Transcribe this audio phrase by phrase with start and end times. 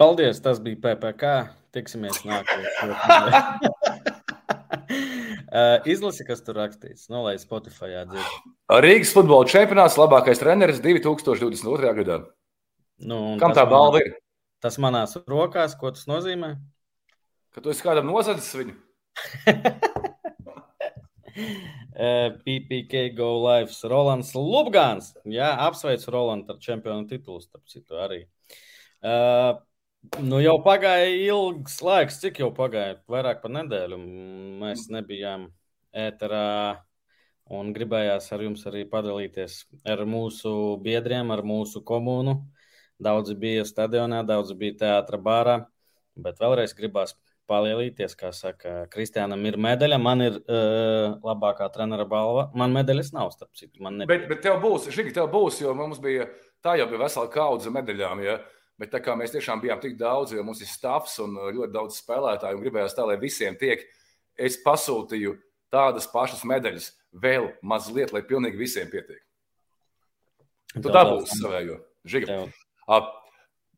[0.00, 1.30] Paldies, tas bija PPC.
[1.76, 2.96] Tiksimies nākamajā.
[5.50, 7.10] Uh, izlasi, kas tur rakstīts.
[7.12, 8.48] Nu, lai Spotify dzird.
[8.80, 11.92] Rīgas futbola čempionāts, labākais treneris 2022.
[12.00, 12.18] gadā.
[13.04, 14.16] Nu, Kam tā balva ir?
[14.64, 16.54] Tas manās rokās, ko tas nozīmē?
[17.52, 18.76] Ka tu esi kādam nozadzis viņu?
[22.00, 25.10] Uh, PPK Go Live, Rolands Lubgāns.
[25.28, 28.22] Jā, apsveicu Rolandu ar čempionu titulu, starp citu arī.
[29.04, 29.60] Uh,
[30.20, 32.98] nu jau pagāja ilgs laiks, cik jau pagāja?
[33.10, 33.98] Vairāk par nedēļu.
[34.60, 35.48] Mēs nebijām
[35.96, 36.80] ēterā
[37.50, 40.52] un gribējās ar jums arī padalīties ar mūsu
[40.84, 42.40] biedriem, ar mūsu komunu.
[43.00, 45.56] Daudzi bija stadionā, daudzi bija teātra bārā,
[46.20, 47.16] bet vēlreiz gribās
[47.50, 52.46] palielīties, kā saka, Kristiānam ir medaļa, man ir uh, labākā trenera balva.
[52.54, 53.82] Man medaļas nav, starp citu.
[54.06, 56.28] Bet, bet tev būs, Žigi, tev būs, jo mums bija
[56.62, 58.22] tā jau bija vesela kaudze medaļām.
[58.26, 58.38] Ja?
[58.80, 61.74] Bet tā kā mēs tiešām bijām tik daudz, jo mums ir stāvs un uh, ļoti
[61.74, 63.84] daudz spēlētāju, un gribējās tā, lai visiem tiek,
[64.40, 65.36] es pasūtīju
[65.72, 69.20] tādas pašas medaļas, vēl mazliet, lai pilnīgi visiem pietiek.
[70.74, 72.44] Tu dabūsi savējo, Žiga.
[72.88, 73.08] Uh,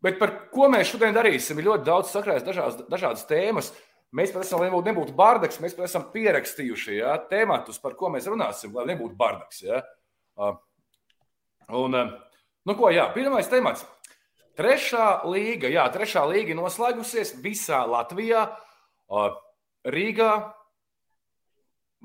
[0.02, 1.60] Bet par ko mēs šodien darīsim?
[1.60, 3.70] Ir ļoti daudz sakrājas dažādas, dažādas tēmas.
[4.12, 8.10] Mēs pat esam, lai nebūtu, nebūtu bardaks, mēs pat esam pierakstījuši ja, tēmatus, par ko
[8.12, 9.62] mēs runāsim, lai nebūtu bardaks.
[9.64, 9.78] Ja.
[10.36, 10.58] Uh,
[11.78, 12.10] un, uh,
[12.68, 13.86] nu ko, jā, pirmais temats.
[14.62, 18.44] Trešā līga, jā, trešā līga noslēgusies visā Latvijā,
[19.82, 20.32] Rīgā,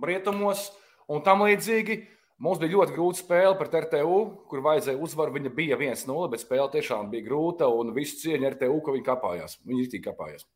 [0.02, 0.64] Rietumos
[1.06, 2.00] un tam līdzīgi.
[2.42, 4.18] Mums bija ļoti grūta spēle pret RTU,
[4.50, 5.36] kur vajadzēja uzvaru.
[5.38, 9.58] Viņa bija 1-0, bet spēle tiešām bija grūta un visu cieņu RTU, ka viņi kāpājās.
[9.66, 10.50] Viņi ir kāpājās.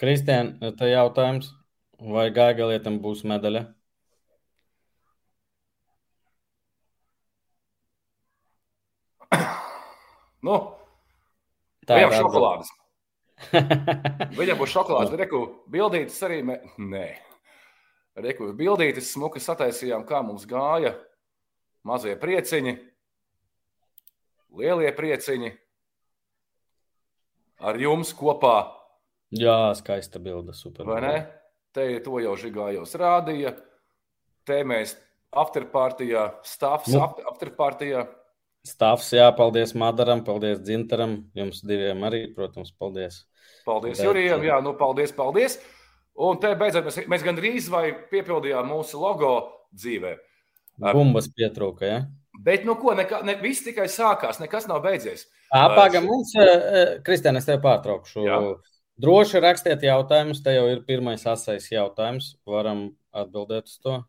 [0.00, 1.54] Kristian, te jautājums,
[2.00, 3.64] vai Gaigalietam būs medaļa?
[10.44, 10.73] Nu,
[11.88, 12.72] Tā viņam ir šokolādes.
[14.38, 15.16] Viņam būs šokolādes.
[15.20, 15.40] Reku
[15.70, 16.38] bildītas arī.
[16.46, 16.58] Me...
[16.80, 17.06] Nē,
[18.24, 20.94] reku bildītas smuki sataisījām, kā mums gāja.
[21.84, 22.72] Mazie prieciņi,
[24.56, 25.50] lielie prieciņi.
[27.64, 28.56] Ar jums kopā,
[29.34, 30.54] Jā, skaista bilde.
[30.54, 30.86] Super.
[30.86, 31.14] vai ne?
[31.74, 33.54] Te to jau žigājos rādīja.
[34.46, 34.94] Te mēs
[35.34, 37.00] afterpartijā, stāvs Nu.
[37.32, 38.04] afterpartijā.
[38.64, 41.18] Stāvs, jā, paldies Madaram, paldies Dzintaram.
[41.36, 43.24] Jums diviem arī, protams, paldies.
[43.66, 45.58] Paldies Bet- Jurijam, jā, nu paldies, paldies.
[46.16, 49.34] Un te beidzot mēs, mēs gandrīz vai piepildījām mūsu logo
[49.74, 50.14] dzīvē.
[50.94, 51.98] Bumbas pietrūka, jā.
[52.44, 55.26] Bet, nu ko, nekā, ne, viss tikai sākās, nekas nav beidzies.
[55.52, 56.32] Pagaidām, mums,
[57.06, 58.24] Kristēn, es tev pārtraukšu.
[58.26, 58.38] Jā.
[59.00, 60.42] Droši rakstiet jautājumus.
[60.42, 62.36] Te jau ir pirmais asais jautājums.
[62.46, 64.00] Varam atbildēt uz to.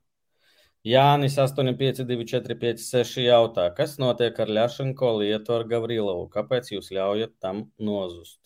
[0.85, 6.27] Jānis 85245 jautā, kas notiek ar Ļašanko lietu ar Gavrilovu?
[6.33, 8.37] Kāpēc jūs ļaujat tam nozust?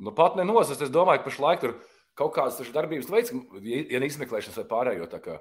[0.00, 1.76] Nu, pat nenozast, es domāju, ka pašlaik tur
[2.16, 5.38] kaut kādas darbības veids, ja ne izmeklēšanas vai pārējo.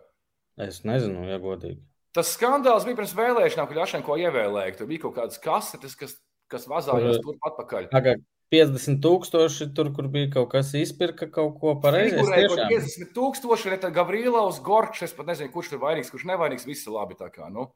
[0.67, 1.79] Es nezinu, ja godīgi.
[2.15, 4.77] Tas skandāls bija pirms vēlēšanām, kad Jašenko ievēlēja.
[4.79, 6.15] Tur bija kaut kādas kasetes, kas,
[6.51, 7.89] kas vazājās Tur- turp atpakaļ.
[7.91, 8.23] Tagad
[8.55, 12.17] 50 tūkstoši tur, kur bija kaut kas izpirka kaut ko pareizi.
[12.17, 16.65] Kaut tiešām- 50 tūkstoši, tad Gavrilovs, Gorčs, es pat nezinu, kurš tur vainīgs, kurš nevainīgs,
[16.65, 17.51] visi labi tā kā.
[17.51, 17.71] Nu.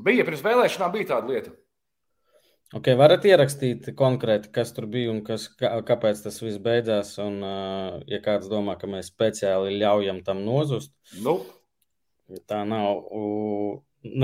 [0.00, 1.52] Bija pirms vēlēšanām, bija tāda lieta.
[2.72, 7.18] Okay, varat ierakstīt konkrēti, kas tur bija un kas, kā, kāpēc tas viss beidzās.
[7.20, 7.42] Un,
[8.08, 11.42] ja kāds domā, ka mēs speciāli ļaujam tam nozust, Nu,
[12.48, 13.04] tā nav.
[13.12, 13.82] U...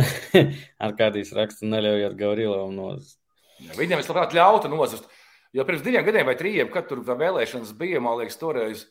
[0.85, 3.19] Ar kādīs raksta, neļaujiet Gavrilovam nozust.
[3.77, 5.05] Viņam es labprāt ļautu nozust.
[5.57, 8.87] Jo pirms diviem gadiem vai trījiem, kad tur vēlēšanas bija, man liekas, toreiz.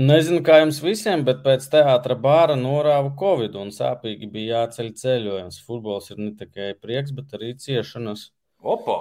[0.00, 5.58] Nezinu, kā jums visiem, bet pēc teātra bāra norāva Covid un sāpīgi bija jāceļ ceļojums.
[5.66, 8.28] Futbols ir ne tikai prieks, bet arī ciešanas.
[8.62, 9.00] Opa!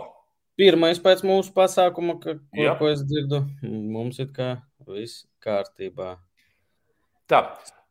[0.60, 2.74] Pirmais pēc mūsu pasākuma, ka, ko, Jā.
[2.76, 4.50] ko es dzirdu, mums ir kā
[4.90, 6.18] viss kārtībā.
[7.32, 7.46] Tā,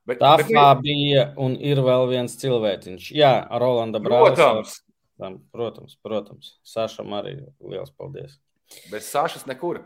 [0.05, 0.50] bet, Tā bet,
[0.83, 3.09] bija un ir vēl viens cilvēciņš.
[3.16, 4.34] Jā, Rolanda Brālis.
[4.37, 4.75] protams,
[5.18, 6.52] Tam, Protams, protams.
[6.66, 8.36] Sašam arī liels paldies.
[8.92, 9.80] bez Sāšas nekur.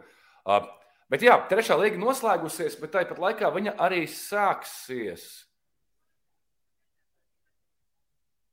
[0.44, 0.66] Uh,
[1.12, 5.24] bet jā, trešā līga noslēgusies, bet tāpat laikā viņa arī sāksies.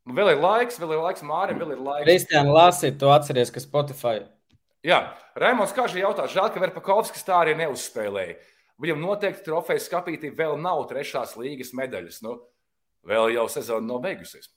[0.07, 2.05] Nu, Vēl ir laiks, vēl ir laiks Mārim, vēl ir laiks.
[2.07, 4.21] Kristiāna, lasi, tu atceries, ka Spotify.
[4.85, 5.01] Jā,
[5.37, 8.37] Raimons Kāžī jautā, žēl, ka Verpakovskis tā arī neuzspēlēja.
[8.79, 12.21] Viņam noteikti trofejas skapītī vēl nav trešās līgas medaļas.
[12.23, 12.37] Nu,
[13.05, 14.47] vēl jau sezona nav beigusies.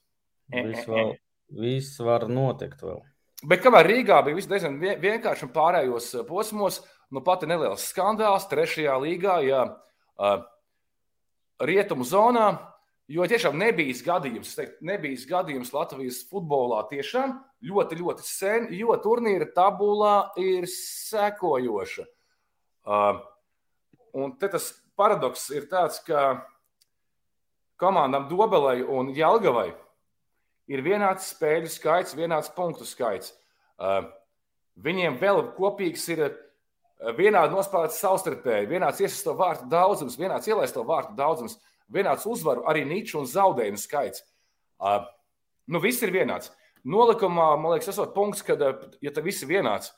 [0.53, 1.11] Viss, vēl,
[1.53, 3.01] viss var notikt vēl.
[3.43, 7.83] Bet kamēr Rīgā bija viss diezgan vien- vienkārši un pārējos eh, posmos, nu pati neliels
[7.91, 10.45] skandāls trešajā līgā, ja uh,
[11.61, 12.47] rietumu zonā,
[13.11, 17.35] jo tiešām nebija gadījums, es teiktu, nebija gadījums Latvijas futbolā tiešām
[17.69, 22.07] ļoti, ļoti sen, jo turnīra tabulā ir sekojoša.
[22.83, 23.21] Uh,
[24.17, 26.41] un tas paradoks ir tāds, ka
[27.77, 29.73] komandām Dobelai un Jālgavai
[30.71, 33.33] ir vienāds spēļu skaits, vienāds punktu skaits.
[33.77, 34.05] Uh,
[34.83, 36.35] viņiem vēl kopīgs ir uh,
[37.17, 41.57] vienādi nospēlēts savstarpēji, vienāds iesaistīto vārtu daudzums, vienāds ielaisto vārtu daudzums,
[41.93, 44.23] vienāds uzvaru, arī niču un zaudējumu skaits.
[44.79, 45.03] Uh,
[45.67, 46.53] nu, viss ir vienāds.
[46.83, 48.59] Nolikumā, man liekas, esot punkts, kad,
[48.99, 49.93] ja tas viss ir vienāds,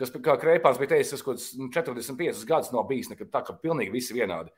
[0.00, 3.92] kas, kā Kreipāns bija teicis, kaut kāds 45 gadus nav bijis, nekad tā, ka pilnīgi
[3.92, 4.52] visi vienādi.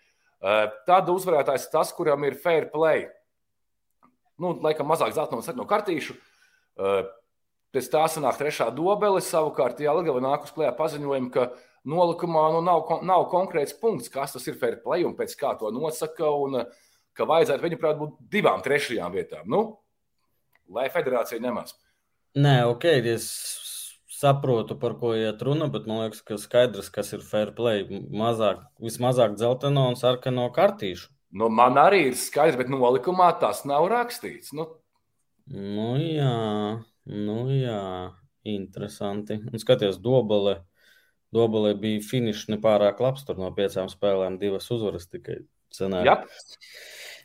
[0.87, 3.09] Tad uzvarētājs ir tas, kuram ir fair play.
[4.39, 6.15] Nu, laikam mazāk zelta no, no kartīšu.
[7.75, 9.21] Pēc tā sanāk trešā dobele.
[9.25, 11.51] Savukārt, ja Ligava nāk uz klējā paziņojumu, ka
[11.89, 15.73] nolikumā nu, nav, nav konkrēts punkts, kas tas ir fair play un pēc kā to
[15.75, 16.63] nosaka, un
[17.19, 19.49] ka vajadzētu, viņuprāt, būt divām trešajām vietām.
[19.51, 19.63] Nu,
[20.71, 21.75] lai federācija nemaz.
[22.39, 23.27] Nē, ok, es
[24.19, 27.87] saprotu, par ko iet runa, bet man liekas, ka skaidrs, kas ir fair play.
[27.91, 31.11] Mazāk, vismazāk dzelteno un sarkano kartīšu.
[31.37, 34.55] Nu, man arī ir skaidrs, bet nolikumā tas nav rakstīts.
[34.57, 34.69] Nu.
[35.49, 37.83] Nu, jā, nu, jā,
[38.49, 39.39] interesanti.
[39.49, 40.63] Un skaties, dobale.
[41.35, 43.27] Dobelē bija finišs nepārāk labs.
[43.29, 45.43] Tur no piecām spēlēm divas uzvaras tikai
[45.77, 46.05] cenā.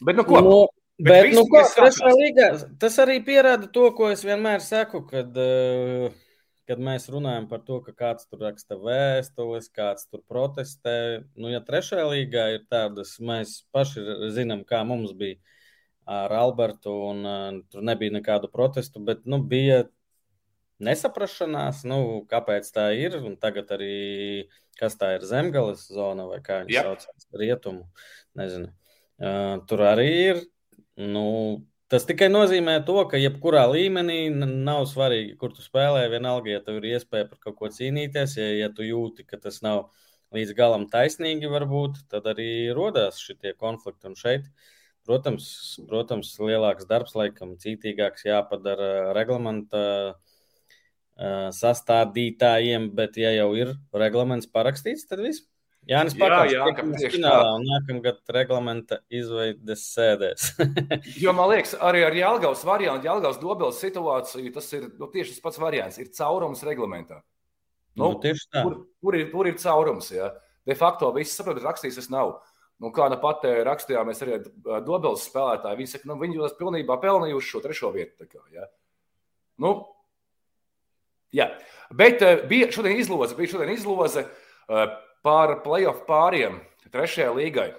[0.04, 0.42] Bet, nu, ko?
[0.44, 0.58] No,
[1.02, 2.48] Bet, bet nu, ko, trešā līgā,
[2.80, 6.14] tas arī pierāda to, ko es vienmēr saku, kad, uh,
[6.70, 11.24] kad mēs runājam par to, ka kāds tur raksta vēstules, kāds tur protestē.
[11.36, 14.04] Nu, ja trešajā līgā ir tādas, mēs paši
[14.36, 15.40] zinām, kā mums bija
[16.10, 19.86] ar Albertu, un uh, tur nebija nekādu protestu, bet nu, bija
[20.84, 22.00] nesaprašanās, nu,
[22.32, 23.20] kāpēc tā ir.
[23.24, 24.48] Un tagad arī
[24.80, 27.06] kas tā ir zemgales zona vai kā viņi yep.
[27.06, 27.86] sauc, rietumu.
[28.40, 28.74] Nezinu.
[29.24, 30.42] Uh, tur arī ir
[30.96, 31.58] Nu,
[31.94, 36.08] tas tikai nozīmē to, ka jebkurā līmenī nav svarīgi, kur tu spēlē.
[36.10, 39.62] Vienalga, ja tev ir iespēja par kaut ko cīnīties, ja, ja tu jūti, ka tas
[39.62, 39.92] nav
[40.34, 44.10] līdz galam taisnīgi, varbūt, tad arī radās šie konflikti.
[44.10, 44.50] Un šeit,
[45.06, 45.48] protams,
[45.86, 49.86] protams, lielāks darbs, laikam, cītīgāks jāpadara reglamenta
[51.54, 55.46] sastādītājiem, bet, ja jau ir reglaments parakstīts, tad viss.
[55.90, 57.56] Jānis Pakāpstas jā, jā, finālā tā.
[57.58, 60.54] un nākamgad reglamenta izveides sēdēs.
[61.24, 65.44] jo man liekas, arī ar Jālgaus variantu, Jālgaus dobeles situāciju, tas ir nu, tieši tas
[65.44, 67.20] pats variants, ir caurums reglamentā.
[68.00, 68.64] Nu, nu, tieši tā.
[68.64, 70.32] Tur, tur, ir, tur ir caurums, jā.
[70.64, 72.38] De facto viss saprot, rakstīs tas nav.
[72.82, 74.40] Nu, kā nu pat rakstījām, mēs arī
[74.88, 78.26] dobeles spēlētāji, viņi saka, nu, viņi jūs pilnībā pelnījuši šo trešo vietu.
[78.28, 78.66] Kā, jā.
[79.62, 79.76] Nu,
[81.36, 81.52] jā.
[81.94, 84.26] Bet bija šodien izloze, bija šodien izloze.
[84.64, 84.88] Uh,
[85.24, 86.60] par playoff pāriem
[86.92, 87.72] trešajai līgai.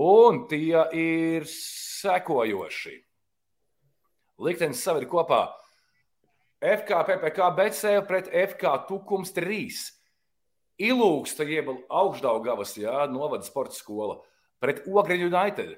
[0.00, 2.96] Un tie ir sekojoši.
[4.40, 5.48] Liktenis saved kopā
[6.60, 9.80] FK, PPC, BCL pret FK Tukums 3.
[10.80, 14.18] Ilūksta, jeb augšdaugavas, jā, novada sporta skola
[14.60, 15.74] pret Ogriņu United.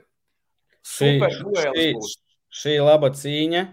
[0.83, 2.17] Super duelis.
[2.53, 3.65] Šī laba cīņa.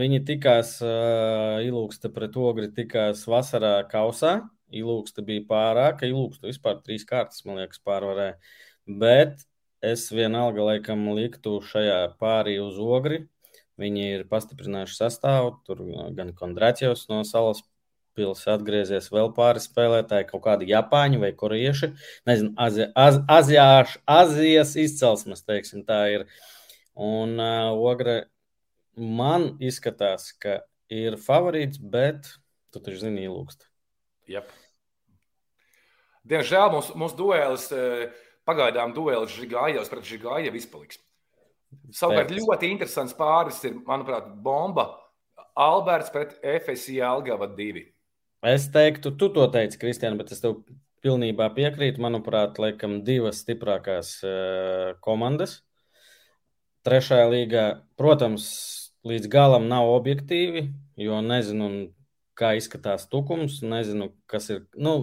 [0.00, 4.38] Viņi tikās, uh, Ilūksta pret Ogri tikās vasarā kausā.
[4.80, 6.08] Ilūksta bija pārāka.
[6.10, 8.38] Ilūksta vispār trīs kārtas, man liekas, pārvarēja.
[9.00, 9.44] Bet
[9.84, 13.24] es vienalga laikam liktu šajā pārī uz ogri.
[13.80, 15.56] Viņi ir pastiprinājuši sastāvu.
[15.66, 15.82] Tur
[16.16, 17.62] gan Kondrācijos no salas
[18.14, 21.90] pilsētas atgriezies vēl pāris spēlētāji, kaut kādi japāņi vai korieši.
[22.28, 26.28] Nezinu, azi, az, azijāš, Azijas izcelsmes, teiksim, tā ir.
[26.94, 28.28] Un uh, ogre
[28.94, 30.60] man izskatās, ka
[30.92, 32.30] ir favorīts, bet
[32.70, 33.66] tu taču zini, ilūkst.
[34.30, 34.52] Yep.
[36.24, 38.10] Diemžēl mūsu mūs duelis, e,
[38.48, 41.00] pagaidām duelis Žigājos pret Žigāju izpaliks.
[41.94, 44.88] Savukārt ļoti interesants pāris ir, manuprāt, bomba
[45.58, 47.84] Alberts pret FSI Algava 2.
[48.44, 50.58] Es teiktu, tu to teici, Kristian, bet es tev
[51.04, 52.02] pilnībā piekrītu.
[52.04, 55.60] Manuprāt, laikam divas stiprākās uh, komandas.
[56.84, 57.64] Trešajā līgā,
[58.00, 58.46] protams,
[59.08, 60.66] līdz galam nav objektīvi,
[61.00, 61.70] jo nezinu,
[62.38, 63.60] kā izskatās tukums.
[63.66, 64.64] Nezinu, kas ir.
[64.74, 64.96] Nu,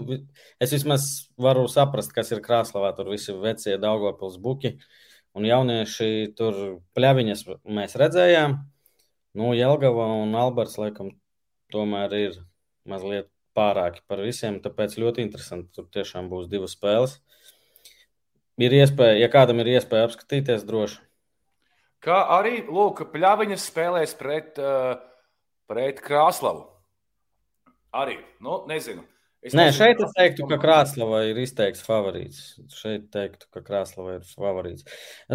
[0.61, 1.07] es vismaz
[1.39, 2.93] varu saprast, kas ir Krāslavā.
[2.97, 4.77] Tur visi vecie Daugopils buki
[5.37, 6.57] un jaunieši tur
[6.97, 8.57] pļaviņas mēs redzējām.
[9.37, 11.13] Nu, Jelgava un Alberts laikam
[11.71, 12.39] tomēr ir
[12.87, 15.71] mazliet pārāki par visiem, tāpēc ļoti interesanti.
[15.75, 17.19] Tur tiešām būs divas spēles.
[18.61, 20.99] Ir iespēja, ja kādam ir iespēja apskatīties, droši.
[22.03, 24.97] Kā arī Lūk, pļaviņas spēlēs pret, uh,
[25.69, 26.65] pret Krāslavu.
[27.91, 29.03] Arī, nu, nezinu.
[29.41, 32.41] Es Nē, nezinu, šeit es teiktu, ka Krāslava ir izteikts favorīts.
[32.77, 34.85] Šeit teiktu, ka Krāslava ir favorīts.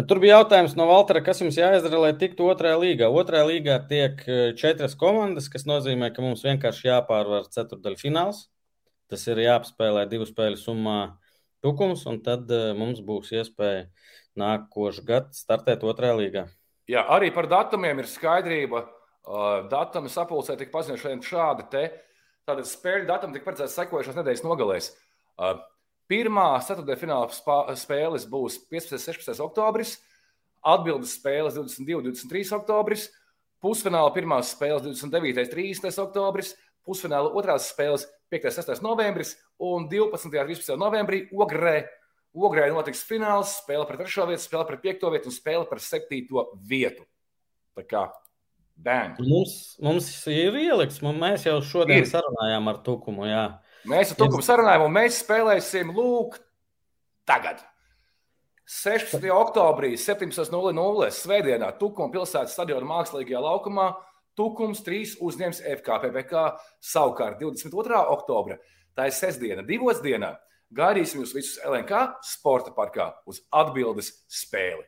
[0.07, 3.09] Tur bija jautājums no Valtera, kas jums jāizdara, lai tiktu otrajā līgā.
[3.11, 8.45] Otrajā līgā tiek eh, četras komandas, kas nozīmē, ka mums vienkārši jāpārvar ceturdaļu fināls.
[9.11, 10.99] Tas ir jāapspēlē divu spēļu summā
[11.63, 13.87] tukums, un tad uh, mums būs iespēja
[14.39, 16.43] nākošu gadu startēt otrajā līgā.
[16.87, 18.85] Jā, arī par datumiem ir skaidrība.
[19.27, 21.67] Uh, datumi sapulcē tika paziņoti šādi.
[21.71, 21.87] Te.
[22.47, 24.91] Tātad spēļu datumi tika paredzēts sekojušās nedēļas nogalēs.
[25.35, 25.57] Uh,
[26.07, 28.95] pirmā ceturtajā fināla spēles būs 15.
[28.95, 29.41] un 16.
[29.43, 29.97] oktobris,
[30.63, 31.99] atbildes spēles 22.
[31.99, 32.45] un 23.
[32.61, 33.09] oktobris,
[33.63, 35.43] pusfināla pirmās spēles 29.
[35.43, 35.99] un 30.
[36.05, 36.53] oktobris,
[36.87, 38.47] pusfināla otrās spēles 5.
[38.47, 38.83] un 6.
[38.85, 40.29] novembris un 12.
[40.31, 40.79] un 13.
[40.79, 41.81] novembrī Ogrē
[42.37, 46.43] Ogrē notiks fināls, spēle par trešo vietu, spēle par piekto vietu un spēle par septīto
[46.69, 47.05] vietu.
[47.73, 48.03] Tā kā
[48.83, 49.17] bang.
[49.21, 52.09] Mums, mums ir ielikts, mēs jau šodien ir.
[52.09, 53.27] sarunājām ar Tukumu.
[53.29, 53.45] Jā.
[53.87, 56.39] Mēs ar Tukumu sarunājām, un mēs spēlēsim lūk
[57.27, 57.63] tagad.
[58.67, 59.23] 16.
[59.31, 61.11] oktobrī, 17.00.
[61.15, 63.93] Svētdienā Tukuma pilsētas stadiona mākslīgajā laukumā
[64.37, 66.49] Tukums 3 uzņems FKPVK.
[66.83, 68.01] Savukārt 22.
[68.17, 68.59] oktobra,
[68.97, 70.35] tā ir sestdiena, divos dienā
[70.75, 74.83] Gaidīsim jūs visus LNK sporta parkā uz atbildes spēli.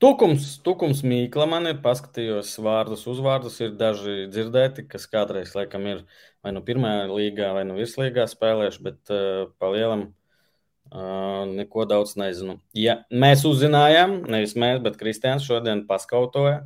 [0.00, 3.58] Tukums, tukums mīkla man ir, paskatījos vārdus, uzvārdus.
[3.60, 5.98] Ir daži dzirdēti, kas kādreiz laikam ir
[6.40, 12.14] vai nu pirmajā līgā, vai nu virslīgā spēlējuši, bet uh, pa lielam uh, neko daudz
[12.16, 12.56] nezinu.
[12.72, 16.62] Ja mēs uzzinājām, nevis mēs, bet Kristians šodien paskautoja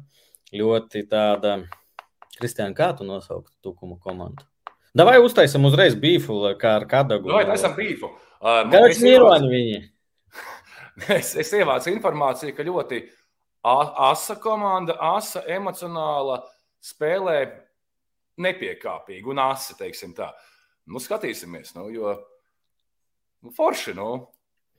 [0.54, 1.56] ļoti tāda,
[2.38, 4.46] Kristiāna, kā tu nosauktu tukumu komandu?
[4.94, 7.34] Davai uztaisam uzreiz bīfu, kā ar kadagu.
[7.34, 8.14] Davai taisam bīfu.
[8.38, 9.82] Uh, Kāds mīroņi viņi?
[11.18, 13.02] es, es ievācu informāciju, ka ļoti
[13.64, 16.42] asa komanda, asa emocionāla
[16.84, 17.38] spēlē
[18.44, 20.30] nepiekāpīgi un asa, teiksim tā.
[20.90, 22.12] Nu, skatīsimies, nu, jo
[23.44, 24.08] nu, forši, nu,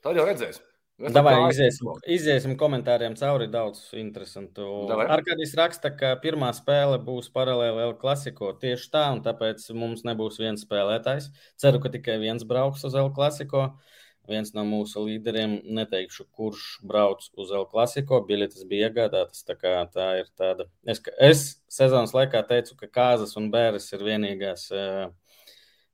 [0.06, 0.72] tad jau redzēsim.
[0.96, 4.64] Davai, iziesim, iziesim komentāriem cauri daudz interesantu.
[4.96, 10.40] Arkādijs raksta, ka pirmā spēle būs paralēli L klasiko tieši tā, un tāpēc mums nebūs
[10.40, 11.28] viens spēlētājs.
[11.60, 13.66] Ceru, ka tikai viens brauks uz L klasiko.
[14.30, 19.46] Viens no mūsu līderiem, neteikšu, kurš brauc uz L klasiko, biļetes bija iegādātas.
[19.46, 19.56] Tā,
[19.94, 20.68] tā ir tāda.
[20.88, 25.08] Es, es sezonas laikā teicu, ka kāzas un bēres ir vienīgās, eh,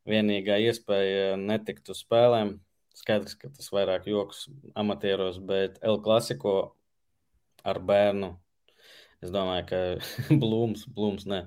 [0.08, 2.60] vienīgā iespēja netikt uz spēlēm
[3.02, 4.46] Skaidrs, ka tas vairāk joks
[4.78, 6.56] amatieros, bet El Clasico
[7.66, 8.34] ar bērnu.
[9.22, 9.80] Es domāju, ka
[10.44, 11.44] blūms, blūms, nē.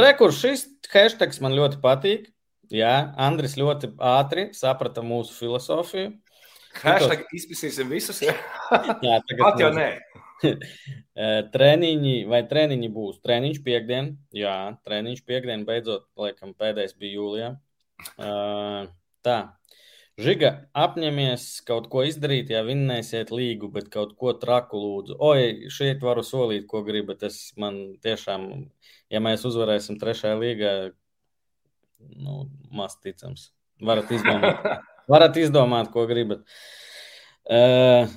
[0.00, 2.31] Rekurs šis hashtags man ļoti patīk.
[2.72, 6.14] Jā, Andris ļoti ātri saprata mūsu filozofiju.
[6.80, 8.22] Hashtag izpētīsim visus.
[8.24, 8.32] Jā,
[9.04, 9.88] jā tagad jau nē.
[11.54, 13.20] treniņi, vai treniņi būs?
[13.22, 14.56] Treniņš piekdien, jā,
[14.88, 17.50] treniņš piekdien, beidzot, laikam, pēdējais bija jūlijā.
[18.16, 18.88] Uh,
[19.22, 19.36] tā,
[20.20, 25.16] Žiga, apņemies kaut ko izdarīt, ja vinnēsiet līgu, bet kaut ko traku lūdzu.
[25.24, 27.24] Oi, šeit varu solīt, ko gribat.
[27.24, 28.44] Es man tiešām,
[29.08, 30.74] ja mēs uzvarēsim trešajā līgā,
[32.16, 33.50] nu, maz ticams.
[33.82, 34.66] Varat izdomāt,
[35.10, 36.44] varat izdomāt ko gribat.
[37.42, 38.10] Uh,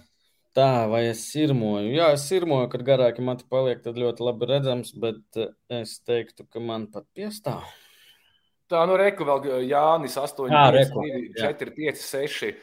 [0.57, 1.89] tā, vai es sirmoju?
[1.95, 5.41] Jā, es sirmoju, kad garāki mati paliek, tad ļoti labi redzams, bet
[5.73, 7.65] es teiktu, ka man pat piestāv.
[8.71, 12.55] Tā, nu, reku vēl Jānis 8, jā, 5, reku, 2, 4, 5, 6.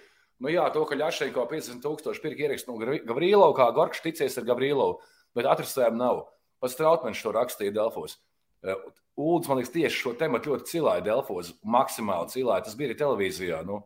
[0.42, 4.48] Nu, jā, to, ka Ļašenko 50 tūkstoši pirka ierakstu no Gavrīlova, kā Gorks ticies ar
[4.48, 4.96] Gavrīlovu,
[5.38, 6.24] bet atrastēm nav.
[6.62, 8.16] Pats Trautmens to rakstīja Delfos.
[8.62, 12.64] Ulds, man liekas, tieši šo tematu ļoti cilāja Delfos, maksimāli cilāja.
[12.66, 13.60] Tas bija arī televīzijā.
[13.68, 13.82] Nu.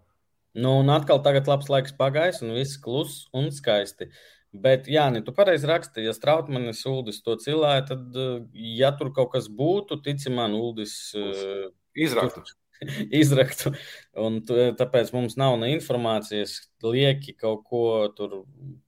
[0.56, 4.08] Nu, un atkal tagad labs laiks pagājis, un viss kluss un skaisti.
[4.56, 8.14] Bet, jā, tu pareizi rakstīji, ja Strautmanis Uldis to cilāja, tad,
[8.54, 10.94] ja tur kaut kas būtu, tici man, Uldis.
[11.18, 11.66] Uh,
[11.96, 12.44] Izraktu.
[13.20, 13.72] Izraktu.
[14.20, 17.82] Un tāpēc mums nav ne informācijas, lieki kaut ko
[18.16, 18.42] tur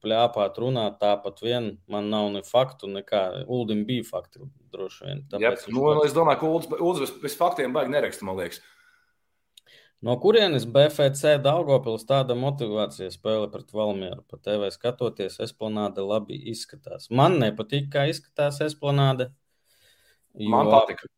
[0.05, 0.99] plēpāt, runāt.
[1.03, 3.45] Tāpat vien man nav ne faktu, nekā.
[3.49, 5.23] Uldim bija fakti droši vien.
[5.31, 8.63] Tāpēc Jā, nu, es domāju, ka Uldis, Uldis bez, faktiem baigi neraksta, man liekas.
[10.05, 14.23] No kurienes BFC Daugopils tāda motivācija spēle pret Valmieru?
[14.31, 17.09] Pa TV skatoties, Esplanāde labi izskatās.
[17.11, 19.33] Man nepatīk, kā izskatās Esplanāde.
[20.39, 20.53] Jo...
[20.55, 21.11] Man patika.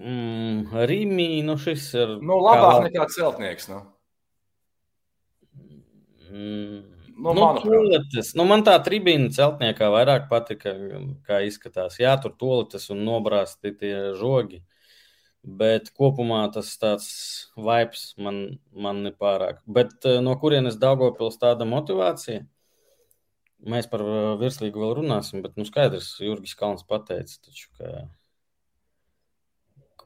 [0.00, 2.14] Mm, Rīmī, nu šis ir.
[2.24, 2.84] Nu, labāk kā...
[2.86, 3.68] nekā celtnieks.
[3.68, 3.82] Nu.
[6.30, 6.80] Mm.
[7.20, 10.72] Nu, nu, toletes, nu, man tā tribīna celtniekā vairāk patika,
[11.26, 11.98] kā izskatās.
[12.00, 14.62] Jā, tur toletes un nobrāzti tie žogi.
[15.60, 17.10] Bet kopumā tas tāds
[17.56, 18.40] vibes man,
[18.72, 19.60] man nepārāk.
[19.68, 22.46] Bet eh, no kurienes Daugopils tāda motivācija?
[23.68, 28.04] Mēs par eh, virslīgu vēl runāsim, bet nu skaidrs, Jurgis Kalns pateica, taču, ka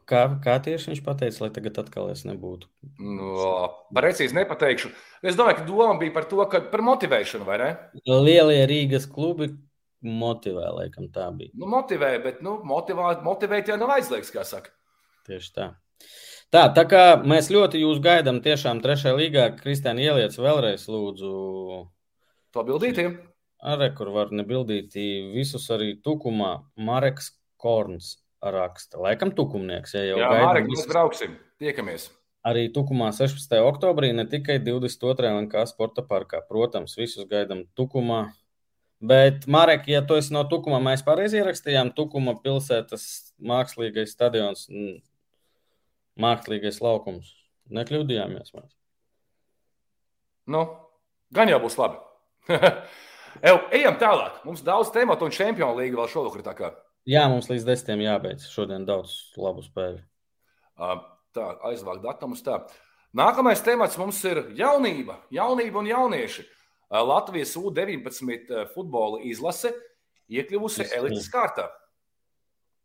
[0.05, 2.69] Kā, kā tieši viņš pateica, lai tagad atkal es nebūtu?
[3.01, 3.53] No,
[3.97, 4.91] precīzi nepateikšu.
[5.25, 7.69] Es domāju, ka doma bija par to, ka par motivēšanu, vai ne?
[8.05, 9.49] Lielie Rīgas klubi
[10.05, 11.55] motivē, laikam tā bija.
[11.57, 14.75] Nu, motivē, bet nu, motivēt, motivēt jau nav aizliegts, kā saka.
[15.25, 15.71] Tieši tā.
[16.53, 21.31] Tā, tā kā mēs ļoti jūs gaidām tiešām trešajā līgā, Kristiāna ieliec vēlreiz lūdzu.
[22.53, 23.17] To bildītiem.
[23.65, 24.93] Arī, kur var nebildīt
[25.33, 28.19] visus arī tukumā, Mareks Korns
[28.53, 29.01] raksta.
[29.01, 30.45] Laikam tukumnieks, ja jau gaidām.
[30.49, 32.11] Marek, mēs brauksim, tiekamies.
[32.45, 33.57] Arī Tukumā 16.
[33.65, 35.31] oktobrī, ne tikai 22.
[35.39, 36.43] un kā sporta parkā.
[36.45, 38.27] Protams, visus gaidām Tukumā.
[39.05, 43.07] Bet, Marek, ja tu esi no Tukuma, mēs pareizi ierakstījām Tukuma pilsētas
[43.41, 44.69] mākslīgais stadions,
[46.21, 47.33] mākslīgais laukums.
[47.73, 48.71] Nekļūdījāmies mēs.
[50.53, 50.67] Nu,
[51.33, 51.97] gan jau būs labi.
[53.79, 54.43] Ejam tālāk.
[54.45, 56.77] Mums daudz tematu un čempionu līga vēl šovakar.
[57.05, 58.47] Jā, mums līdz desmitiem jābeidz.
[58.49, 60.01] Šodien daudz labu spēļu.
[61.35, 62.41] Tā, aizvākt datumus.
[62.47, 62.63] Tā.
[63.15, 66.47] Nākamais temats mums ir jaunība, jaunība un jaunieši.
[66.95, 69.73] Latvijas U-19 futbola izlase
[70.33, 71.69] iekļuvusi elites kārtā.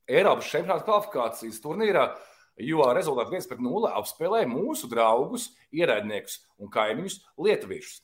[0.09, 2.07] Eiropas čempionāta kvalifikācijas turnīrā,
[2.65, 8.01] jo rezultātā 1-0 apspēlēja mūsu draugus, ierēdniekus un kaimiņus Lietuviešus.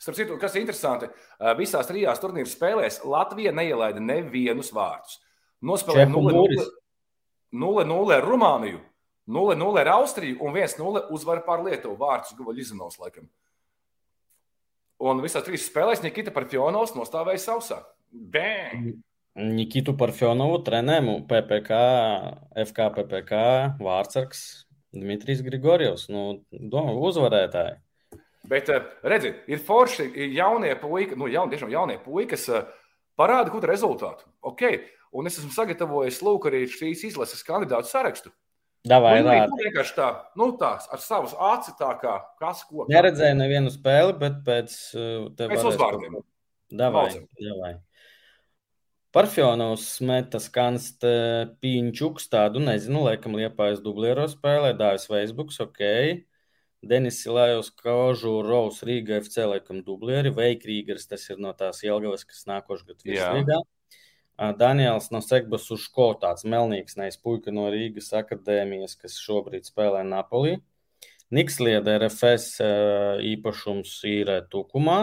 [0.00, 1.10] Starp citu, kas ir interesanti,
[1.58, 5.18] visās trijās turnīru spēlēs Latvija neielaida nevienus vārdus.
[5.60, 8.80] Nospēlēja 0-0 ar Rumāniju,
[9.28, 11.98] 0-0 ar Austriju un 1-0 uzvaru pār Lietuvu.
[12.00, 13.28] Vārds guva Lizanovs laikam.
[15.00, 17.82] Un visās trīs spēlēs Nikita Parfjonovs nostāvēja sausā.
[18.10, 18.96] Bang!
[19.40, 21.76] Nikitu Parfjonovu trenēmu PPK,
[22.66, 23.32] FK PPK
[23.84, 24.40] vārdsargs
[24.96, 26.08] Dmitrijs Grigorjevs.
[26.10, 27.78] Nu, domā, uzvarētāji.
[28.48, 32.68] Bet, eh, redziet, ir forši, ir jaunie puiši, nu, jauni, tiešām jaunie puiši, kas eh,
[33.20, 34.24] parāda kādu rezultātu.
[34.52, 34.80] Okay.
[35.12, 38.30] Un es esmu sagatavojis lūk, arī šīs izlases kandidātu sarakstu.
[38.86, 40.06] Davai, nu, nu, vienkārši tā,
[40.40, 42.86] nu, tā, ar savas aci tā kā kas ko.
[42.88, 46.16] Neredzēju nevienu spēli, bet pēc, eh, pēc uzvārdiem.
[46.70, 47.74] Davai, davai.
[49.10, 55.82] Parfjonovs metas kanst Pīņķuks, tādu nezinu, laikam liepājas dubliero spēlē, dāvis Facebook, ok.
[56.80, 62.46] Denis Silājos, Kaužu, Raus, Rīga FC, laikam, dublieri, Veikrīgers, tas ir no tās Jelgavas, kas
[62.48, 63.58] nākošu gadu virslīgā.
[64.56, 70.00] Daniels no Segbas uz Ško, tāds melnīgs, nevis puika no Rīgas akadēmijas, kas šobrīd spēlē
[70.08, 70.54] Napolī.
[71.30, 72.56] Nikslieda RFS
[73.28, 75.02] īpašums ir Tukumā.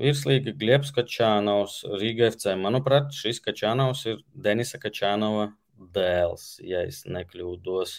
[0.00, 2.56] Virslīga Glebs Kačānovs, Rīga FC.
[2.56, 5.50] Manuprāt, šis Kačānovs ir Denisa Kačānova
[5.92, 7.98] dēls, ja es nekļūdos.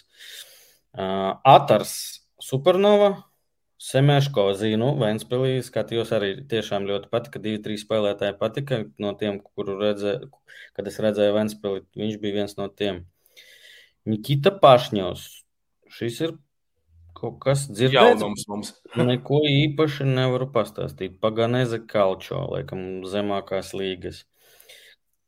[0.98, 3.14] Atars Supernova,
[3.84, 7.40] Semēško zinu, Vēnspilī skatījos arī tiešām ļoti patika.
[7.42, 10.28] Divi, trīs spēlētāji patika no tiem, kuru redzēju,
[10.76, 13.02] kad es redzēju Vēnspilī, viņš bija viens no tiem.
[14.08, 15.24] Nikita Pašņos,
[15.96, 16.36] šis ir
[17.16, 18.46] kaut kas dzirdēts.
[18.52, 18.74] mums.
[19.10, 21.18] Neko īpaši nevaru pastāstīt.
[21.24, 24.22] Paganeze Kalčo, laikam, zemākās līgas.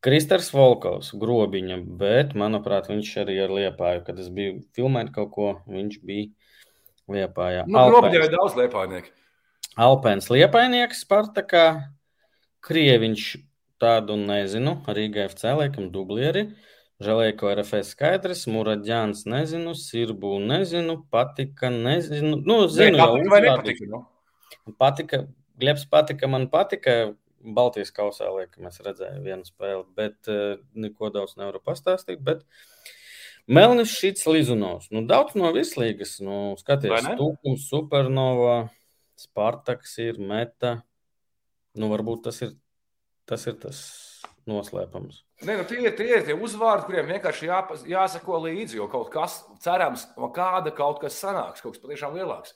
[0.05, 5.55] Kristers Volkovs, grobiņa, bet, manuprāt, viņš arī ar liepāju, kad es biju filmēt kaut ko,
[5.67, 6.29] viņš bija
[7.13, 7.65] Liepājā.
[7.71, 9.13] Nu, Robiņā ir daudz liepājnieku.
[9.87, 11.67] Alpēns liepainieks, Spartakā,
[12.67, 13.27] Krieviņš
[13.83, 16.49] tādu nezinu, Rīga FC laikam dublieri.
[17.05, 22.41] Žēlēko RFS skaidrs, Muraģāns nezinu, Sirbu nezinu, patika nezinu.
[22.41, 23.91] Nu, zinu, jau patika vai nepatika?
[23.93, 24.01] Nu?
[24.81, 25.27] Patika,
[25.61, 26.97] Glebs patika, man patika.
[27.47, 32.19] Baltijas kausā, liekam, es redzēju vienu spēli, bet uh, neko daudz nevaru pastāstīt.
[32.27, 32.76] Bet, uh,
[33.47, 34.91] Melnis šīs Lizunovs.
[34.91, 36.17] Nu, daudz no vislīgas.
[36.25, 38.67] Nu, skaties, Tūkums, Supernova,
[39.21, 40.81] Spartaks ir meta.
[41.79, 42.57] Nu, varbūt tas ir
[43.29, 43.81] tas, ir tas
[44.49, 45.23] noslēpums.
[45.47, 47.59] Nē, nu, tie, ir, tie ir tie uzvārdi, kuriem vienkārši jā,
[47.91, 52.55] jāsako līdzi, jo kaut kas, cerams, kāda kaut kas sanāks, kaut kas patiešām lielāks.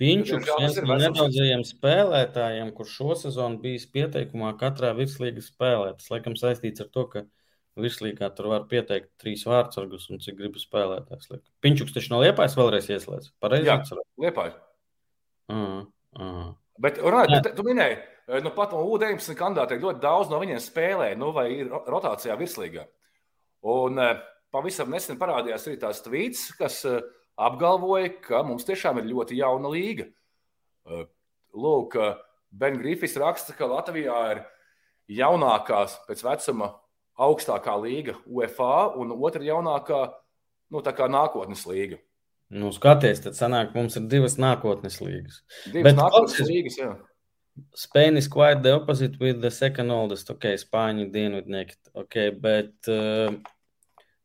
[0.00, 5.92] Piņķis viens no nedaudzajiem spēlētājiem, kurš šo sezonu bijis pieteikumā katrā virslīgas spēlē.
[5.98, 7.24] Tas, laikam, saistīts ar to, ka
[7.80, 11.32] Virslīgā tur var pieteikt trīs vārdsargus un cik gribu spēlētājs.
[11.64, 13.32] Piņķuks taču no Liepājas vēlreiz ieslēdz.
[13.42, 13.66] Pareizi?
[13.66, 13.80] Jā,
[14.22, 14.60] Liepājas.
[15.50, 15.80] Uh,
[16.14, 16.52] uh.
[16.78, 17.98] Bet, runājot, tu, minēji,
[18.44, 22.86] nu pat no U19 kandidātiem ļoti daudz no viņiem spēlē, nu vai ir rotācijā virslīgā.
[23.74, 23.98] Un
[24.54, 26.80] pavisam nesen parādījās arī tās tvīts, kas
[27.34, 30.08] apgalvoja, ka mums tiešām ir ļoti jauna līga.
[31.54, 31.98] Lūk,
[32.54, 34.44] Ben Grifis raksta, ka Latvijā ir
[35.10, 36.70] jaunākās pēc vecuma
[37.20, 40.00] augstākā līga UFA un otra jaunākā
[40.74, 41.98] nu, nākotnes līga.
[42.54, 45.40] Nu, skaties, tad sanāk, mums ir divas nākotnes līgas.
[45.72, 46.92] Divas Bet nākotnes klausies, līgas, jā.
[47.78, 50.30] Spain is quite the opposite with the second oldest.
[50.30, 51.78] Ok, Spāņu dienvidnieki.
[51.94, 53.34] Ok, bet, uh,